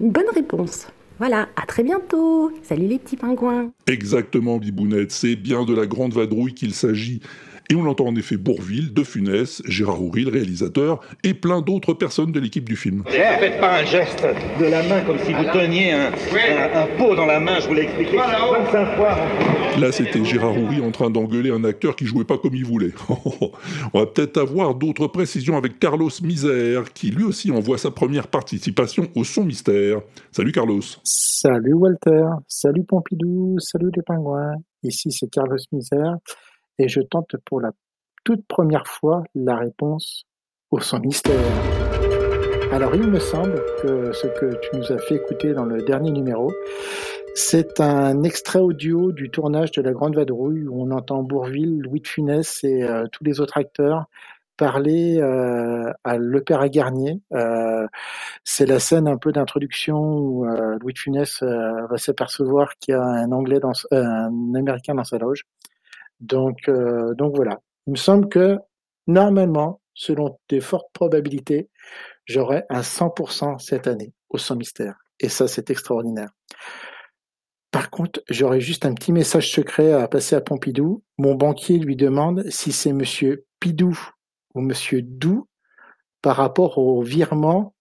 une 0.00 0.12
bonne 0.12 0.30
réponse. 0.32 0.86
Voilà, 1.18 1.48
à 1.56 1.66
très 1.66 1.82
bientôt. 1.82 2.52
Salut 2.62 2.86
les 2.86 3.00
petits 3.00 3.16
pingouins. 3.16 3.72
Exactement, 3.88 4.58
Bibounette, 4.58 5.10
c'est 5.10 5.34
bien 5.34 5.64
de 5.64 5.74
la 5.74 5.86
grande 5.86 6.14
vadrouille 6.14 6.54
qu'il 6.54 6.74
s'agit. 6.74 7.20
Et 7.70 7.76
on 7.76 7.86
entend 7.86 8.06
en 8.08 8.16
effet 8.16 8.36
Bourville, 8.36 8.92
De 8.92 9.04
Funès, 9.04 9.62
Gérard 9.64 10.02
Houry, 10.02 10.24
le 10.24 10.32
réalisateur, 10.32 11.00
et 11.22 11.34
plein 11.34 11.60
d'autres 11.60 11.94
personnes 11.94 12.32
de 12.32 12.40
l'équipe 12.40 12.68
du 12.68 12.74
film. 12.74 13.04
Ne 13.06 13.12
faites 13.12 13.60
pas 13.60 13.78
un 13.78 13.84
geste 13.84 14.26
de 14.58 14.64
la 14.64 14.82
main 14.88 15.02
comme 15.02 15.18
si 15.20 15.32
vous 15.32 15.44
teniez 15.52 15.92
un, 15.92 16.06
un- 16.08 16.82
un 16.82 16.86
pot 16.98 17.14
dans 17.14 17.26
la 17.26 17.38
main, 17.38 17.60
je 17.60 17.68
vous 17.68 17.74
l'ai 17.74 17.82
expliqué 17.82 18.16
25 18.16 18.96
fois. 18.96 19.16
Là, 19.78 19.92
c'était 19.92 20.24
Gérard 20.24 20.58
Houry 20.58 20.80
en 20.80 20.90
train 20.90 21.10
d'engueuler 21.10 21.50
un 21.52 21.62
acteur 21.62 21.94
qui 21.94 22.06
jouait 22.06 22.24
pas 22.24 22.38
comme 22.38 22.56
il 22.56 22.64
voulait. 22.64 22.90
on 23.94 23.98
va 24.00 24.06
peut-être 24.06 24.38
avoir 24.38 24.74
d'autres 24.74 25.06
précisions 25.06 25.56
avec 25.56 25.78
Carlos 25.78 26.10
Misère, 26.24 26.92
qui 26.92 27.12
lui 27.12 27.22
aussi 27.22 27.52
envoie 27.52 27.78
sa 27.78 27.92
première 27.92 28.26
participation 28.26 29.06
au 29.14 29.22
son 29.22 29.44
mystère. 29.44 30.00
Salut 30.32 30.50
Carlos. 30.50 30.80
Salut 31.04 31.74
Walter, 31.74 32.24
salut 32.48 32.82
Pompidou, 32.82 33.56
salut 33.60 33.90
les 33.94 34.02
pingouins. 34.02 34.54
Ici 34.82 35.12
c'est 35.12 35.30
Carlos 35.30 35.56
Misère 35.72 36.16
et 36.80 36.88
je 36.88 37.00
tente 37.00 37.36
pour 37.44 37.60
la 37.60 37.72
toute 38.24 38.46
première 38.46 38.86
fois 38.86 39.22
la 39.34 39.56
réponse 39.56 40.24
au 40.70 40.80
son 40.80 40.98
mystère. 40.98 41.34
Alors 42.72 42.94
il 42.94 43.06
me 43.06 43.18
semble 43.18 43.62
que 43.82 44.12
ce 44.12 44.26
que 44.28 44.54
tu 44.60 44.76
nous 44.76 44.92
as 44.92 44.98
fait 44.98 45.16
écouter 45.16 45.52
dans 45.52 45.64
le 45.64 45.82
dernier 45.82 46.10
numéro, 46.10 46.52
c'est 47.34 47.80
un 47.80 48.22
extrait 48.22 48.60
audio 48.60 49.12
du 49.12 49.30
tournage 49.30 49.72
de 49.72 49.82
La 49.82 49.92
Grande 49.92 50.16
Vadrouille 50.16 50.66
où 50.66 50.82
on 50.82 50.90
entend 50.90 51.22
Bourville, 51.22 51.80
Louis 51.80 52.00
de 52.00 52.06
Funès 52.06 52.64
et 52.64 52.82
euh, 52.82 53.06
tous 53.12 53.24
les 53.24 53.40
autres 53.40 53.58
acteurs 53.58 54.06
parler 54.56 55.18
euh, 55.20 55.90
à 56.04 56.16
l'Opéra 56.18 56.68
Garnier. 56.68 57.20
Euh, 57.32 57.86
c'est 58.44 58.66
la 58.66 58.78
scène 58.78 59.08
un 59.08 59.16
peu 59.16 59.32
d'introduction 59.32 59.98
où 59.98 60.44
Louis 60.80 60.92
de 60.92 60.98
Funès 60.98 61.42
va 61.42 61.96
s'apercevoir 61.96 62.76
qu'il 62.78 62.92
y 62.92 62.96
a 62.96 63.02
un 63.02 63.32
Anglais 63.32 63.58
dans, 63.58 63.72
un 63.90 64.54
Américain 64.54 64.94
dans 64.94 65.04
sa 65.04 65.18
loge. 65.18 65.44
Donc, 66.20 66.68
euh, 66.68 67.14
donc 67.14 67.34
voilà. 67.34 67.58
Il 67.86 67.92
me 67.92 67.96
semble 67.96 68.28
que 68.28 68.58
normalement, 69.06 69.80
selon 69.94 70.38
des 70.48 70.60
fortes 70.60 70.92
probabilités, 70.92 71.68
j'aurai 72.24 72.64
un 72.70 72.82
100% 72.82 73.58
cette 73.58 73.86
année 73.86 74.12
au 74.28 74.38
sans 74.38 74.56
mystère. 74.56 74.96
Et 75.18 75.28
ça, 75.28 75.48
c'est 75.48 75.70
extraordinaire. 75.70 76.30
Par 77.70 77.90
contre, 77.90 78.20
j'aurais 78.28 78.60
juste 78.60 78.84
un 78.84 78.94
petit 78.94 79.12
message 79.12 79.52
secret 79.52 79.92
à 79.92 80.08
passer 80.08 80.34
à 80.34 80.40
Pompidou. 80.40 81.02
Mon 81.18 81.34
banquier 81.34 81.78
lui 81.78 81.96
demande 81.96 82.44
si 82.48 82.72
c'est 82.72 82.92
Monsieur 82.92 83.44
Pidou 83.60 83.96
ou 84.54 84.60
Monsieur 84.60 85.02
Dou 85.02 85.48
par 86.20 86.36
rapport 86.36 86.78
au 86.78 87.02
virement 87.02 87.74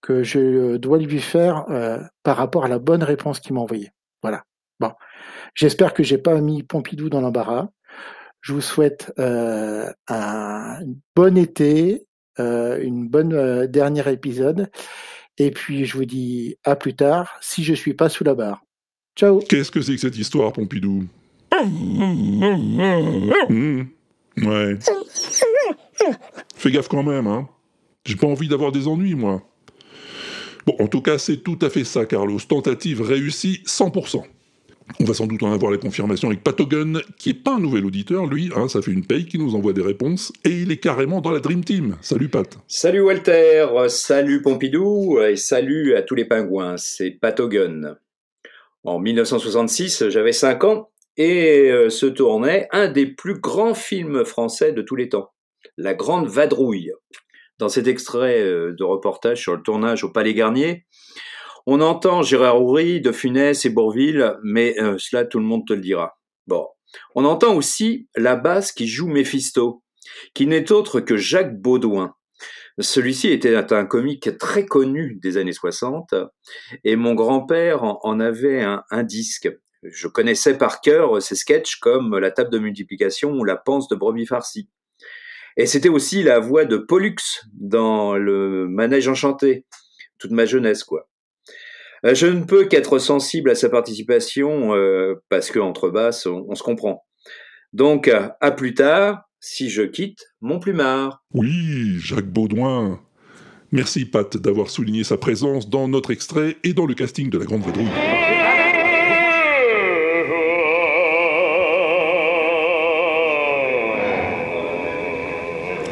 que 0.00 0.22
je 0.22 0.76
dois 0.78 0.98
lui 0.98 1.20
faire 1.20 1.68
euh, 1.70 1.98
par 2.22 2.36
rapport 2.36 2.64
à 2.64 2.68
la 2.68 2.78
bonne 2.78 3.02
réponse 3.02 3.40
qu'il 3.40 3.54
m'a 3.54 3.60
envoyée. 3.60 3.90
Voilà. 4.22 4.44
Bon, 4.78 4.92
j'espère 5.54 5.94
que 5.94 6.02
j'ai 6.02 6.18
pas 6.18 6.40
mis 6.40 6.62
Pompidou 6.62 7.08
dans 7.08 7.20
l'embarras. 7.20 7.68
Je 8.40 8.52
vous 8.52 8.60
souhaite 8.60 9.12
euh, 9.18 9.90
un 10.08 10.78
bon 11.14 11.36
été, 11.36 12.06
euh, 12.38 12.80
une 12.82 13.08
bonne 13.08 13.34
euh, 13.34 13.66
dernier 13.66 14.10
épisode, 14.10 14.70
et 15.36 15.50
puis 15.50 15.84
je 15.84 15.96
vous 15.96 16.06
dis 16.06 16.56
à 16.64 16.76
plus 16.76 16.94
tard 16.94 17.36
si 17.40 17.64
je 17.64 17.74
suis 17.74 17.94
pas 17.94 18.08
sous 18.08 18.24
la 18.24 18.34
barre. 18.34 18.62
Ciao. 19.16 19.40
Qu'est-ce 19.40 19.70
que 19.70 19.82
c'est 19.82 19.94
que 19.94 20.00
cette 20.00 20.16
histoire, 20.16 20.52
Pompidou? 20.52 21.04
Hmm. 23.48 23.82
Ouais. 24.38 24.78
Fais 26.54 26.70
gaffe 26.70 26.88
quand 26.88 27.02
même, 27.02 27.26
hein. 27.26 27.48
J'ai 28.06 28.16
pas 28.16 28.26
envie 28.26 28.48
d'avoir 28.48 28.72
des 28.72 28.88
ennuis, 28.88 29.14
moi. 29.14 29.42
Bon, 30.66 30.74
en 30.78 30.86
tout 30.86 31.02
cas, 31.02 31.18
c'est 31.18 31.38
tout 31.38 31.58
à 31.60 31.68
fait 31.68 31.84
ça, 31.84 32.06
Carlos. 32.06 32.38
Tentative 32.40 33.02
réussie 33.02 33.62
100%. 33.66 34.24
On 34.98 35.04
va 35.04 35.14
sans 35.14 35.26
doute 35.26 35.42
en 35.42 35.52
avoir 35.52 35.70
la 35.70 35.78
confirmation 35.78 36.28
avec 36.28 36.42
Patogun, 36.42 37.00
qui 37.18 37.30
est 37.30 37.34
pas 37.34 37.54
un 37.54 37.60
nouvel 37.60 37.84
auditeur, 37.84 38.26
lui, 38.26 38.50
hein, 38.56 38.68
ça 38.68 38.82
fait 38.82 38.90
une 38.90 39.06
paye 39.06 39.26
qui 39.26 39.38
nous 39.38 39.54
envoie 39.54 39.72
des 39.72 39.82
réponses, 39.82 40.32
et 40.44 40.50
il 40.50 40.72
est 40.72 40.78
carrément 40.78 41.20
dans 41.20 41.30
la 41.30 41.40
Dream 41.40 41.64
Team. 41.64 41.96
Salut 42.00 42.28
Pat. 42.28 42.58
Salut 42.66 43.00
Walter, 43.00 43.66
salut 43.88 44.42
Pompidou, 44.42 45.20
et 45.20 45.36
salut 45.36 45.94
à 45.94 46.02
tous 46.02 46.14
les 46.14 46.24
pingouins, 46.24 46.76
c'est 46.76 47.10
Patogun. 47.10 47.96
En 48.82 48.98
1966, 48.98 50.08
j'avais 50.08 50.32
5 50.32 50.64
ans, 50.64 50.90
et 51.16 51.70
euh, 51.70 51.90
se 51.90 52.06
tournait 52.06 52.66
un 52.72 52.88
des 52.88 53.06
plus 53.06 53.38
grands 53.38 53.74
films 53.74 54.24
français 54.24 54.72
de 54.72 54.82
tous 54.82 54.96
les 54.96 55.08
temps, 55.08 55.32
La 55.76 55.94
Grande 55.94 56.28
Vadrouille. 56.28 56.92
Dans 57.58 57.68
cet 57.68 57.86
extrait 57.86 58.40
euh, 58.40 58.72
de 58.72 58.84
reportage 58.84 59.42
sur 59.42 59.54
le 59.54 59.62
tournage 59.62 60.02
au 60.02 60.08
Palais 60.08 60.32
Garnier, 60.32 60.86
on 61.66 61.80
entend 61.80 62.22
Gérard 62.22 62.62
Houry, 62.62 63.00
De 63.00 63.12
Funès 63.12 63.64
et 63.64 63.70
Bourville, 63.70 64.36
mais 64.42 64.80
euh, 64.80 64.96
cela 64.98 65.24
tout 65.24 65.38
le 65.38 65.44
monde 65.44 65.66
te 65.66 65.72
le 65.72 65.80
dira. 65.80 66.18
Bon. 66.46 66.66
On 67.14 67.24
entend 67.24 67.54
aussi 67.54 68.08
la 68.16 68.36
basse 68.36 68.72
qui 68.72 68.88
joue 68.88 69.08
Méphisto, 69.08 69.82
qui 70.34 70.46
n'est 70.46 70.72
autre 70.72 71.00
que 71.00 71.16
Jacques 71.16 71.60
Baudouin. 71.60 72.14
Celui-ci 72.78 73.28
était 73.28 73.54
un 73.54 73.84
comique 73.84 74.38
très 74.38 74.64
connu 74.64 75.18
des 75.22 75.36
années 75.36 75.52
60, 75.52 76.14
et 76.84 76.96
mon 76.96 77.14
grand-père 77.14 77.82
en, 77.82 78.20
avait 78.20 78.62
un, 78.62 79.02
disque. 79.02 79.50
Je 79.82 80.08
connaissais 80.08 80.56
par 80.56 80.80
cœur 80.80 81.20
ses 81.20 81.34
sketchs 81.34 81.76
comme 81.76 82.18
La 82.18 82.30
table 82.30 82.50
de 82.50 82.58
multiplication 82.58 83.32
ou 83.32 83.44
La 83.44 83.56
panse 83.56 83.88
de 83.88 83.96
brebis 83.96 84.26
farcie. 84.26 84.68
Et 85.56 85.66
c'était 85.66 85.88
aussi 85.88 86.22
la 86.22 86.38
voix 86.38 86.64
de 86.64 86.78
Pollux 86.78 87.16
dans 87.52 88.16
le 88.16 88.66
Manège 88.66 89.08
enchanté, 89.08 89.66
toute 90.18 90.30
ma 90.30 90.46
jeunesse, 90.46 90.84
quoi. 90.84 91.09
Euh, 92.04 92.14
Je 92.14 92.26
ne 92.26 92.44
peux 92.44 92.64
qu'être 92.64 92.98
sensible 92.98 93.50
à 93.50 93.54
sa 93.54 93.68
participation 93.68 94.74
euh, 94.74 95.22
parce 95.28 95.50
que 95.50 95.58
entre 95.58 95.90
basses, 95.90 96.26
on, 96.26 96.54
se 96.54 96.62
comprend. 96.62 97.04
Donc, 97.72 98.08
à 98.08 98.50
plus 98.50 98.74
tard, 98.74 99.22
si 99.38 99.70
je 99.70 99.82
quitte 99.82 100.18
mon 100.40 100.58
plumard. 100.58 101.22
Oui, 101.34 101.98
Jacques 101.98 102.30
Baudouin. 102.30 103.00
Merci 103.72 104.04
Pat 104.04 104.36
d'avoir 104.36 104.68
souligné 104.68 105.04
sa 105.04 105.16
présence 105.16 105.70
dans 105.70 105.86
notre 105.86 106.10
extrait 106.10 106.56
et 106.64 106.72
dans 106.72 106.86
le 106.86 106.94
casting 106.94 107.30
de 107.30 107.38
La 107.38 107.44
Grande 107.44 107.62
Vadrouille. 107.62 107.86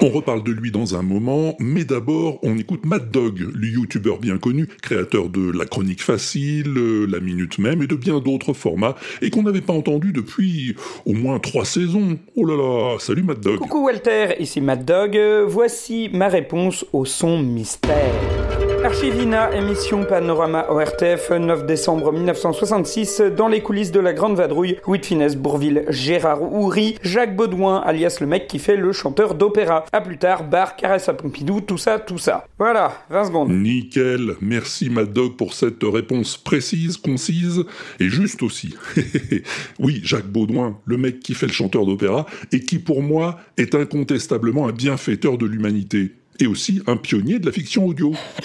On 0.00 0.10
reparle 0.10 0.44
de 0.44 0.52
lui 0.52 0.70
dans 0.70 0.94
un 0.94 1.02
moment, 1.02 1.56
mais 1.58 1.84
d'abord 1.84 2.38
on 2.44 2.56
écoute 2.56 2.86
Mad 2.86 3.10
Dog, 3.10 3.40
le 3.52 3.66
youtubeur 3.66 4.18
bien 4.18 4.38
connu, 4.38 4.68
créateur 4.80 5.28
de 5.28 5.50
La 5.50 5.64
Chronique 5.64 6.02
Facile, 6.02 6.72
euh, 6.76 7.04
La 7.06 7.18
Minute 7.18 7.58
Même 7.58 7.82
et 7.82 7.88
de 7.88 7.96
bien 7.96 8.20
d'autres 8.20 8.52
formats, 8.52 8.94
et 9.22 9.30
qu'on 9.30 9.42
n'avait 9.42 9.60
pas 9.60 9.72
entendu 9.72 10.12
depuis 10.12 10.76
au 11.04 11.14
moins 11.14 11.40
trois 11.40 11.64
saisons. 11.64 12.16
Oh 12.36 12.44
là 12.44 12.56
là, 12.56 12.98
salut 13.00 13.24
Mad 13.24 13.40
Dog. 13.40 13.58
Coucou 13.58 13.86
Walter, 13.86 14.34
ici 14.38 14.60
Mad 14.60 14.84
Dog. 14.84 15.16
Euh, 15.16 15.44
Voici 15.48 16.10
ma 16.12 16.28
réponse 16.28 16.86
au 16.92 17.04
son 17.04 17.42
mystère. 17.42 18.57
Archivina, 18.84 19.54
émission 19.54 20.04
Panorama 20.04 20.66
ORTF, 20.70 21.30
9 21.30 21.66
décembre 21.66 22.12
1966, 22.12 23.22
dans 23.36 23.48
les 23.48 23.60
coulisses 23.60 23.90
de 23.90 24.00
la 24.00 24.12
Grande 24.12 24.36
Vadrouille, 24.36 24.76
Finesse, 25.02 25.36
Bourville, 25.36 25.84
Gérard 25.88 26.42
Houry, 26.42 26.96
Jacques 27.02 27.34
Baudouin, 27.34 27.78
alias 27.78 28.18
le 28.20 28.26
mec 28.26 28.46
qui 28.46 28.58
fait 28.58 28.76
le 28.76 28.92
chanteur 28.92 29.34
d'opéra. 29.34 29.84
À 29.92 30.00
plus 30.00 30.18
tard, 30.18 30.44
Bar, 30.44 30.76
Caresse 30.76 31.10
Pompidou, 31.16 31.60
tout 31.60 31.78
ça, 31.78 31.98
tout 31.98 32.18
ça. 32.18 32.46
Voilà, 32.58 32.92
20 33.10 33.24
secondes. 33.24 33.50
Nickel, 33.50 34.34
merci 34.40 34.90
Mad 34.90 35.12
Dog 35.12 35.36
pour 35.36 35.54
cette 35.54 35.82
réponse 35.82 36.36
précise, 36.36 36.96
concise 36.96 37.64
et 37.98 38.08
juste 38.08 38.42
aussi. 38.42 38.74
oui, 39.78 40.00
Jacques 40.04 40.28
Baudouin, 40.28 40.78
le 40.84 40.96
mec 40.96 41.20
qui 41.20 41.34
fait 41.34 41.46
le 41.46 41.52
chanteur 41.52 41.84
d'opéra 41.84 42.26
et 42.52 42.60
qui 42.60 42.78
pour 42.78 43.02
moi 43.02 43.38
est 43.56 43.74
incontestablement 43.74 44.68
un 44.68 44.72
bienfaiteur 44.72 45.38
de 45.38 45.46
l'humanité 45.46 46.12
et 46.40 46.46
aussi 46.46 46.82
un 46.86 46.96
pionnier 46.96 47.38
de 47.38 47.46
la 47.46 47.52
fiction 47.52 47.86
audio. 47.86 48.12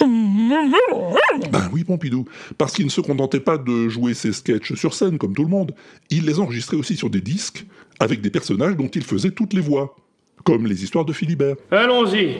Ben 1.50 1.68
oui, 1.72 1.84
Pompidou, 1.84 2.26
parce 2.58 2.74
qu'il 2.74 2.84
ne 2.84 2.90
se 2.90 3.00
contentait 3.00 3.40
pas 3.40 3.58
de 3.58 3.88
jouer 3.88 4.14
ses 4.14 4.32
sketchs 4.32 4.74
sur 4.74 4.94
scène 4.94 5.18
comme 5.18 5.34
tout 5.34 5.42
le 5.42 5.48
monde, 5.48 5.74
il 6.10 6.26
les 6.26 6.38
enregistrait 6.38 6.76
aussi 6.76 6.96
sur 6.96 7.10
des 7.10 7.20
disques 7.20 7.66
avec 7.98 8.20
des 8.20 8.30
personnages 8.30 8.76
dont 8.76 8.86
il 8.88 9.02
faisait 9.02 9.30
toutes 9.30 9.52
les 9.52 9.60
voix, 9.60 9.96
comme 10.44 10.66
les 10.66 10.84
histoires 10.84 11.04
de 11.04 11.12
Philibert. 11.12 11.56
Allons-y. 11.70 12.38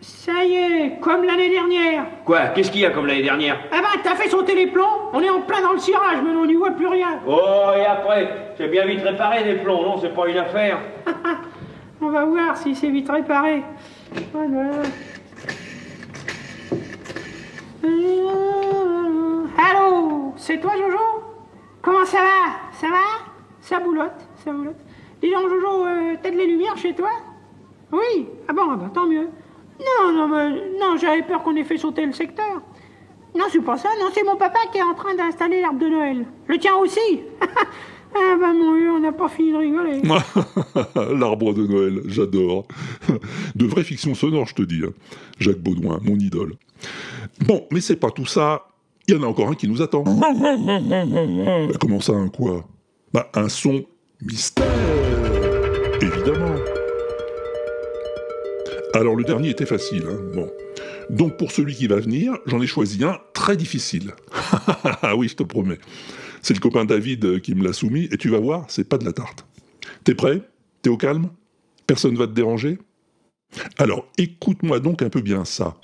Ça 0.00 0.44
y 0.44 0.54
est, 0.54 1.00
comme 1.00 1.24
l'année 1.24 1.50
dernière. 1.50 2.06
Quoi 2.24 2.48
Qu'est-ce 2.48 2.72
qu'il 2.72 2.80
y 2.80 2.84
a 2.86 2.90
comme 2.90 3.06
l'année 3.06 3.22
dernière? 3.22 3.60
Ah 3.70 3.80
bah, 3.80 4.00
t'as 4.02 4.16
fait 4.16 4.28
sauter 4.28 4.56
les 4.56 4.66
plombs 4.66 5.10
On 5.12 5.20
est 5.20 5.30
en 5.30 5.42
plein 5.42 5.62
dans 5.62 5.72
le 5.72 5.78
cirage, 5.78 6.18
mais 6.24 6.30
on 6.30 6.46
n'y 6.46 6.54
voit 6.54 6.72
plus 6.72 6.88
rien. 6.88 7.20
Oh, 7.28 7.70
et 7.76 7.84
après? 7.84 8.54
C'est 8.58 8.68
bien 8.68 8.86
vite 8.86 9.02
réparé 9.02 9.44
des 9.44 9.60
plombs, 9.60 9.82
non? 9.82 10.00
C'est 10.00 10.12
pas 10.14 10.28
une 10.28 10.38
affaire. 10.38 10.80
On 12.00 12.10
va 12.10 12.24
voir 12.24 12.56
si 12.56 12.74
c'est 12.74 12.90
vite 12.90 13.08
réparé. 13.08 13.62
Voilà. 14.32 14.82
Allô 19.58 20.34
C'est 20.36 20.60
toi, 20.60 20.72
Jojo? 20.76 20.98
Comment 21.80 22.04
ça 22.04 22.18
va? 22.18 22.58
Ça 22.72 22.88
va? 22.88 23.02
Ça 23.60 23.80
boulotte, 23.80 24.28
ça 24.44 24.52
boulotte. 24.52 24.76
Dis 25.22 25.30
donc, 25.30 25.48
Jojo, 25.48 25.86
euh, 25.86 26.14
t'as 26.22 26.30
de 26.30 26.36
les 26.36 26.46
lumières 26.46 26.76
chez 26.76 26.94
toi? 26.94 27.10
Oui 27.92 28.28
Ah 28.48 28.52
bon, 28.52 28.62
ah 28.72 28.76
bah, 28.76 28.90
tant 28.92 29.06
mieux. 29.06 29.28
Non, 29.78 30.12
non, 30.12 30.28
mais, 30.28 30.50
non, 30.78 30.96
j'avais 30.96 31.22
peur 31.22 31.42
qu'on 31.42 31.56
ait 31.56 31.64
fait 31.64 31.78
sauter 31.78 32.04
le 32.04 32.12
secteur. 32.12 32.62
Non, 33.34 33.44
c'est 33.50 33.60
pas 33.60 33.76
ça, 33.76 33.88
non, 34.00 34.06
c'est 34.12 34.24
mon 34.24 34.36
papa 34.36 34.58
qui 34.72 34.78
est 34.78 34.82
en 34.82 34.94
train 34.94 35.14
d'installer 35.14 35.60
l'arbre 35.60 35.78
de 35.78 35.88
Noël. 35.88 36.26
Le 36.46 36.58
tien 36.58 36.74
aussi? 36.76 37.00
Ah 38.18 38.36
bah 38.40 38.52
mon 38.52 38.74
vieux, 38.76 38.90
on 38.90 39.00
n'a 39.00 39.12
pas 39.12 39.28
fini 39.28 39.52
de 39.52 39.56
rigoler. 39.58 40.00
L'arbre 41.18 41.52
de 41.54 41.66
Noël, 41.66 42.00
j'adore. 42.06 42.66
De 43.54 43.66
vraie 43.66 43.84
fiction 43.84 44.14
sonore, 44.14 44.46
je 44.46 44.54
te 44.54 44.62
dis. 44.62 44.82
hein. 44.84 44.92
Jacques 45.38 45.58
Baudouin, 45.60 46.00
mon 46.02 46.16
idole. 46.16 46.54
Bon, 47.46 47.66
mais 47.70 47.80
c'est 47.80 47.96
pas 47.96 48.10
tout 48.10 48.26
ça. 48.26 48.66
Il 49.08 49.14
y 49.14 49.18
en 49.18 49.22
a 49.22 49.26
encore 49.26 49.48
un 49.48 49.54
qui 49.54 49.68
nous 49.68 49.82
attend. 49.82 50.02
Bah, 50.20 51.72
comment 51.80 52.00
ça, 52.00 52.12
un 52.12 52.28
quoi? 52.28 52.64
Bah, 53.12 53.30
un 53.34 53.48
son 53.48 53.84
mystère. 54.22 54.64
Évidemment. 56.00 56.54
Alors, 58.94 59.14
le 59.14 59.24
dernier 59.24 59.50
était 59.50 59.66
facile. 59.66 60.04
hein. 60.08 60.18
Bon. 60.34 60.50
Donc, 61.10 61.36
pour 61.36 61.52
celui 61.52 61.74
qui 61.74 61.86
va 61.86 61.96
venir, 61.96 62.32
j'en 62.46 62.60
ai 62.60 62.66
choisi 62.66 63.04
un 63.04 63.18
très 63.34 63.56
difficile. 63.56 64.12
ah 65.02 65.14
oui, 65.16 65.28
je 65.28 65.36
te 65.36 65.42
promets. 65.42 65.78
C'est 66.42 66.54
le 66.54 66.60
copain 66.60 66.84
David 66.84 67.24
euh, 67.24 67.38
qui 67.38 67.54
me 67.54 67.64
l'a 67.64 67.72
soumis, 67.72 68.08
et 68.12 68.16
tu 68.16 68.28
vas 68.28 68.38
voir, 68.38 68.64
c'est 68.68 68.88
pas 68.88 68.98
de 68.98 69.04
la 69.04 69.12
tarte. 69.12 69.46
T'es 70.04 70.14
prêt? 70.14 70.42
T'es 70.82 70.90
au 70.90 70.96
calme? 70.96 71.30
Personne 71.86 72.16
va 72.16 72.26
te 72.26 72.32
déranger? 72.32 72.78
Alors, 73.78 74.06
écoute-moi 74.18 74.80
donc 74.80 75.02
un 75.02 75.08
peu 75.08 75.20
bien 75.20 75.44
ça. 75.44 75.76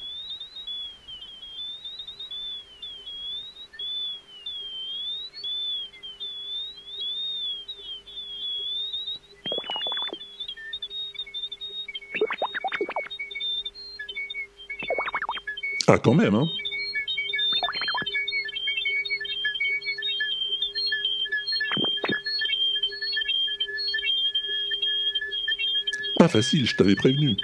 Ah, 15.89 15.99
quand 15.99 16.15
même, 16.15 16.35
hein 16.35 16.47
facile, 26.33 26.67
je 26.67 26.75
t'avais 26.75 26.97
prévenu. 26.97 27.37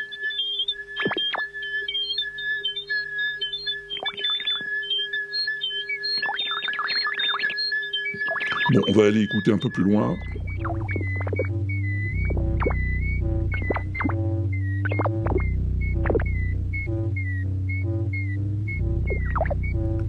Bon, 8.73 8.83
on 8.89 8.93
va 8.93 9.07
aller 9.07 9.23
écouter 9.23 9.53
un 9.53 9.59
peu 9.59 9.69
plus 9.69 9.85
loin. 9.85 10.17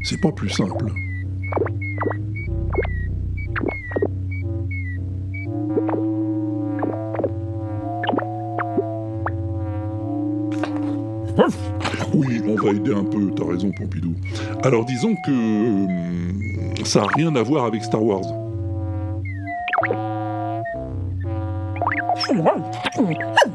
C'est 0.03 0.21
pas 0.21 0.31
plus 0.31 0.49
simple. 0.49 0.91
Va 12.59 12.71
aider 12.71 12.93
un 12.93 13.03
peu, 13.03 13.31
t'as 13.35 13.45
raison 13.45 13.71
Pompidou. 13.71 14.13
Alors 14.63 14.85
disons 14.85 15.15
que 15.25 15.31
hum, 15.31 16.29
ça 16.83 17.01
n'a 17.01 17.07
rien 17.15 17.35
à 17.35 17.43
voir 17.43 17.65
avec 17.65 17.83
Star 17.83 18.03
Wars. 18.03 18.25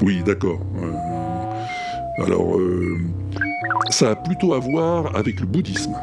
Oui, 0.03 0.23
d'accord. 0.25 0.59
Alors, 2.19 2.57
euh, 2.57 2.99
ça 3.91 4.11
a 4.11 4.17
plutôt 4.17 4.55
à 4.55 4.59
voir 4.59 5.15
avec 5.17 5.41
le 5.41 5.47
bouddhisme. 5.47 5.95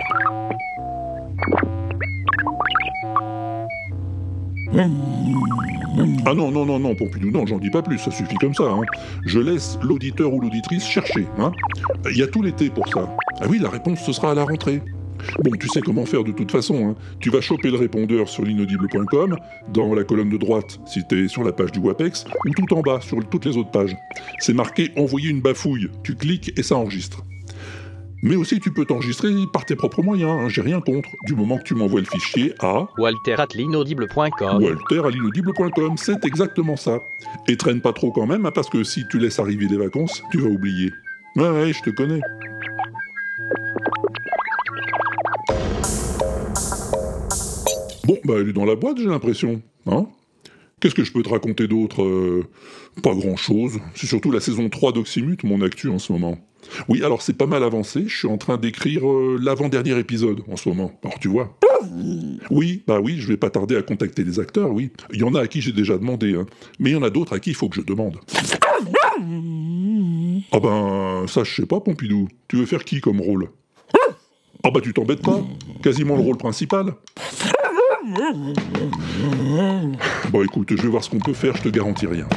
Ah 6.26 6.34
non, 6.34 6.52
non, 6.52 6.66
non, 6.66 6.80
non, 6.80 6.96
Pompidou, 6.96 7.32
non, 7.32 7.46
j'en 7.46 7.58
dis 7.58 7.70
pas 7.70 7.82
plus, 7.82 7.98
ça 7.98 8.12
suffit 8.12 8.36
comme 8.38 8.54
ça. 8.54 8.64
hein. 8.64 8.82
Je 9.26 9.40
laisse 9.40 9.78
l'auditeur 9.84 10.34
ou 10.34 10.40
l'auditrice 10.40 10.86
chercher. 10.86 11.26
hein. 11.38 11.52
Il 12.10 12.18
y 12.18 12.24
a 12.24 12.28
tout 12.28 12.42
l'été 12.42 12.70
pour 12.70 12.88
ça. 12.88 13.10
Ah 13.42 13.46
oui, 13.50 13.60
la 13.60 13.70
réponse, 13.70 14.00
ce 14.06 14.14
sera 14.14 14.32
à 14.32 14.36
la 14.36 14.44
rentrée. 14.44 14.82
Bon, 15.44 15.52
tu 15.60 15.68
sais 15.68 15.82
comment 15.82 16.06
faire 16.06 16.24
de 16.24 16.32
toute 16.32 16.52
façon. 16.52 16.90
hein. 16.90 16.96
Tu 17.20 17.30
vas 17.30 17.42
choper 17.42 17.70
le 17.70 17.78
répondeur 17.78 18.28
sur 18.30 18.44
l'inaudible.com, 18.44 19.38
dans 19.74 19.94
la 19.94 20.04
colonne 20.04 20.30
de 20.30 20.38
droite 20.38 20.80
si 20.86 21.04
t'es 21.08 21.28
sur 21.28 21.44
la 21.44 21.52
page 21.52 21.72
du 21.72 21.80
WAPEX, 21.80 22.26
ou 22.48 22.52
tout 22.54 22.74
en 22.76 22.82
bas 22.82 23.00
sur 23.02 23.20
toutes 23.30 23.46
les 23.46 23.58
autres 23.58 23.72
pages. 23.72 23.96
C'est 24.40 24.54
marqué 24.54 24.92
Envoyer 24.98 25.30
une 25.30 25.42
bafouille. 25.42 25.90
Tu 26.04 26.16
cliques 26.16 26.54
et 26.58 26.64
ça 26.64 26.76
enregistre. 26.78 27.24
Mais 28.24 28.36
aussi, 28.36 28.60
tu 28.60 28.72
peux 28.72 28.86
t'enregistrer 28.86 29.32
par 29.52 29.66
tes 29.66 29.76
propres 29.76 30.04
moyens, 30.04 30.32
hein, 30.32 30.48
j'ai 30.50 30.62
rien 30.62 30.80
contre, 30.80 31.10
du 31.26 31.34
moment 31.34 31.58
que 31.58 31.64
tu 31.64 31.74
m'envoies 31.74 32.02
le 32.02 32.06
fichier 32.06 32.54
à 32.60 32.88
Walter 33.00 33.34
at 33.40 33.48
l'inaudible.com. 33.56 34.64
Walter 34.64 35.02
à 35.06 35.10
l'inaudible.com, 35.10 35.98
c'est 35.98 36.24
exactement 36.26 36.76
ça. 36.76 37.02
Et 37.48 37.58
traîne 37.58 37.82
pas 37.82 37.94
trop 37.94 38.12
quand 38.12 38.28
même, 38.28 38.46
hein, 38.46 38.52
parce 38.54 38.70
que 38.70 38.84
si 38.84 39.08
tu 39.10 39.18
laisses 39.18 39.40
arriver 39.40 39.68
les 39.68 39.78
vacances, 39.78 40.22
tu 40.32 40.38
vas 40.40 40.50
oublier. 40.50 40.92
Ouais, 41.36 41.50
ouais, 41.50 41.74
je 41.74 41.82
te 41.82 41.90
connais. 41.90 42.22
Bon, 48.06 48.18
bah 48.26 48.36
elle 48.40 48.50
est 48.50 48.54
dans 48.54 48.66
la 48.66 48.76
boîte, 48.76 48.98
j'ai 48.98 49.06
l'impression. 49.08 49.62
Hein? 49.88 50.06
Qu'est-ce 50.80 50.96
que 50.96 51.04
je 51.04 51.12
peux 51.12 51.22
te 51.22 51.30
raconter 51.30 51.68
d'autre 51.68 52.04
Euh, 52.04 52.44
Pas 53.04 53.14
grand-chose. 53.14 53.80
C'est 53.94 54.08
surtout 54.08 54.32
la 54.32 54.40
saison 54.40 54.70
3 54.70 54.92
d'Oxymute, 54.94 55.44
mon 55.44 55.62
actu 55.62 55.90
en 55.90 56.00
ce 56.00 56.12
moment. 56.12 56.38
Oui, 56.88 57.04
alors 57.04 57.22
c'est 57.22 57.34
pas 57.38 57.46
mal 57.46 57.64
avancé, 57.64 58.06
je 58.08 58.18
suis 58.18 58.28
en 58.28 58.38
train 58.38 58.58
d'écrire 58.58 59.08
euh, 59.10 59.38
l'avant-dernier 59.42 59.98
épisode 59.98 60.42
en 60.52 60.56
ce 60.56 60.70
moment. 60.70 60.92
Alors 61.04 61.20
tu 61.20 61.28
vois. 61.28 61.58
Oui, 62.50 62.84
bah 62.88 63.00
oui, 63.02 63.18
je 63.18 63.28
vais 63.28 63.38
pas 63.38 63.50
tarder 63.50 63.76
à 63.76 63.82
contacter 63.82 64.24
les 64.24 64.40
acteurs, 64.40 64.72
oui. 64.72 64.92
Il 65.14 65.20
y 65.20 65.24
en 65.24 65.34
a 65.34 65.42
à 65.42 65.48
qui 65.48 65.62
j'ai 65.62 65.72
déjà 65.72 65.98
demandé, 65.98 66.36
hein. 66.36 66.46
mais 66.80 66.92
il 66.92 66.94
y 66.94 66.96
en 66.96 67.04
a 67.04 67.10
d'autres 67.10 67.34
à 67.34 67.40
qui 67.40 67.52
il 67.52 67.56
faut 67.56 67.70
que 67.70 67.76
je 67.76 67.82
demande. 67.82 68.18
Ah 70.52 70.60
ben, 70.60 71.26
ça 71.28 71.44
je 71.44 71.54
sais 71.54 71.66
pas, 71.66 71.80
Pompidou. 71.80 72.28
Tu 72.48 72.56
veux 72.58 72.66
faire 72.66 72.84
qui 72.84 73.02
comme 73.02 73.22
rôle? 73.22 73.50
Ah 74.64 74.70
bah 74.70 74.80
tu 74.82 74.94
t'embêtes 74.94 75.24
pas 75.24 75.42
Quasiment 75.82 76.16
le 76.16 76.22
rôle 76.22 76.38
principal. 76.38 76.94
Bon 80.32 80.44
écoute, 80.44 80.70
je 80.72 80.82
vais 80.82 80.88
voir 80.88 81.04
ce 81.04 81.10
qu'on 81.10 81.20
peut 81.20 81.34
faire, 81.34 81.56
je 81.58 81.64
te 81.64 81.70
garantis 81.70 82.08
rien. 82.08 82.28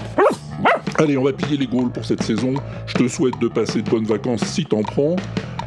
Allez, 0.97 1.17
on 1.17 1.25
va 1.25 1.33
piller 1.33 1.57
les 1.57 1.67
Gaules 1.67 1.91
pour 1.91 2.05
cette 2.05 2.23
saison. 2.23 2.55
Je 2.87 2.95
te 2.95 3.09
souhaite 3.09 3.39
de 3.41 3.49
passer 3.49 3.83
de 3.83 3.91
bonnes 3.91 4.05
vacances 4.05 4.45
si 4.45 4.65
t'en 4.65 4.83
prends. 4.83 5.17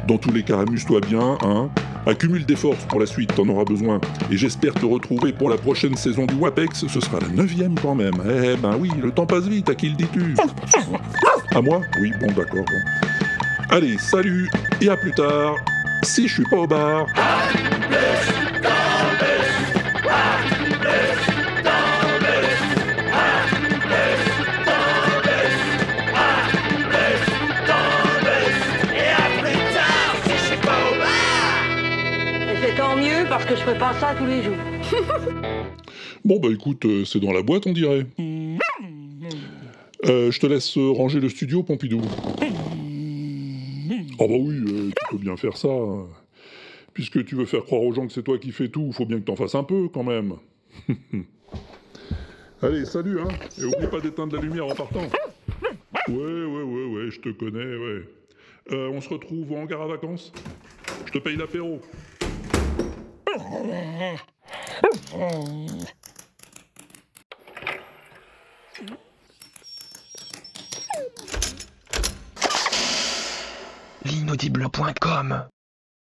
Dans 0.06 0.16
tous 0.16 0.32
les 0.32 0.42
cas, 0.42 0.60
amuse-toi 0.60 1.00
bien, 1.00 1.36
hein. 1.42 1.68
Accumule 2.06 2.46
des 2.46 2.56
forces 2.56 2.84
pour 2.88 2.98
la 3.00 3.04
suite, 3.04 3.34
t'en 3.34 3.46
auras 3.48 3.64
besoin. 3.64 4.00
Et 4.30 4.38
j'espère 4.38 4.72
te 4.72 4.86
retrouver 4.86 5.32
pour 5.34 5.50
la 5.50 5.58
prochaine 5.58 5.94
saison 5.96 6.24
du 6.24 6.34
WAPEX. 6.34 6.86
Ce 6.86 7.00
sera 7.00 7.20
la 7.20 7.28
neuvième 7.28 7.74
quand 7.78 7.94
même. 7.94 8.14
Eh 8.24 8.56
ben 8.56 8.76
oui, 8.80 8.90
le 9.02 9.10
temps 9.10 9.26
passe 9.26 9.44
vite, 9.44 9.68
à 9.68 9.74
qui 9.74 9.90
le 9.90 9.96
dis-tu? 9.96 10.34
À 11.54 11.60
moi? 11.60 11.82
Oui, 12.00 12.12
bon 12.18 12.28
d'accord. 12.28 12.64
Allez, 13.68 13.98
salut 13.98 14.48
et 14.80 14.88
à 14.88 14.96
plus 14.96 15.12
tard. 15.12 15.56
Si 16.02 16.26
je 16.26 16.34
suis 16.34 16.44
pas 16.44 16.56
au 16.56 16.66
bar. 16.66 17.06
Parce 33.28 33.44
que 33.44 33.54
je 33.54 33.62
fais 33.62 33.78
pas 33.78 33.92
ça 33.94 34.14
tous 34.16 34.26
les 34.26 34.42
jours. 34.42 34.56
Bon 36.24 36.38
bah 36.40 36.48
écoute, 36.50 36.84
euh, 36.84 37.04
c'est 37.04 37.20
dans 37.20 37.32
la 37.32 37.42
boîte 37.42 37.66
on 37.66 37.72
dirait. 37.72 38.06
Euh, 40.06 40.30
je 40.30 40.40
te 40.40 40.46
laisse 40.46 40.76
euh, 40.78 40.90
ranger 40.90 41.20
le 41.20 41.28
studio, 41.28 41.62
Pompidou. 41.62 42.00
Ah 44.20 44.26
bah 44.26 44.34
oui, 44.38 44.62
tu 44.64 44.92
peux 45.10 45.18
bien 45.18 45.36
faire 45.36 45.56
ça. 45.56 45.68
Puisque 46.94 47.24
tu 47.24 47.34
veux 47.34 47.44
faire 47.44 47.64
croire 47.64 47.82
aux 47.82 47.92
gens 47.92 48.06
que 48.06 48.12
c'est 48.12 48.22
toi 48.22 48.38
qui 48.38 48.50
fais 48.50 48.68
tout, 48.68 48.90
faut 48.92 49.06
bien 49.06 49.18
que 49.18 49.24
t'en 49.24 49.36
fasses 49.36 49.54
un 49.54 49.62
peu 49.62 49.88
quand 49.88 50.04
même. 50.04 50.34
Allez, 52.62 52.84
salut, 52.84 53.20
hein 53.20 53.28
Et 53.60 53.64
oublie 53.64 53.86
pas 53.86 54.00
d'éteindre 54.00 54.34
la 54.34 54.42
lumière 54.42 54.66
en 54.66 54.74
partant. 54.74 55.02
Ouais, 56.08 56.14
ouais, 56.16 56.62
ouais, 56.62 56.84
ouais, 56.86 57.10
je 57.10 57.20
te 57.20 57.28
connais, 57.28 57.76
ouais. 57.76 58.02
On 58.70 59.00
se 59.00 59.08
retrouve 59.08 59.52
en 59.52 59.62
hangar 59.62 59.82
à 59.82 59.86
vacances? 59.86 60.32
Je 61.06 61.12
te 61.12 61.18
paye 61.18 61.36
l'apéro. 61.36 61.80
L'inaudible.com 74.04 75.48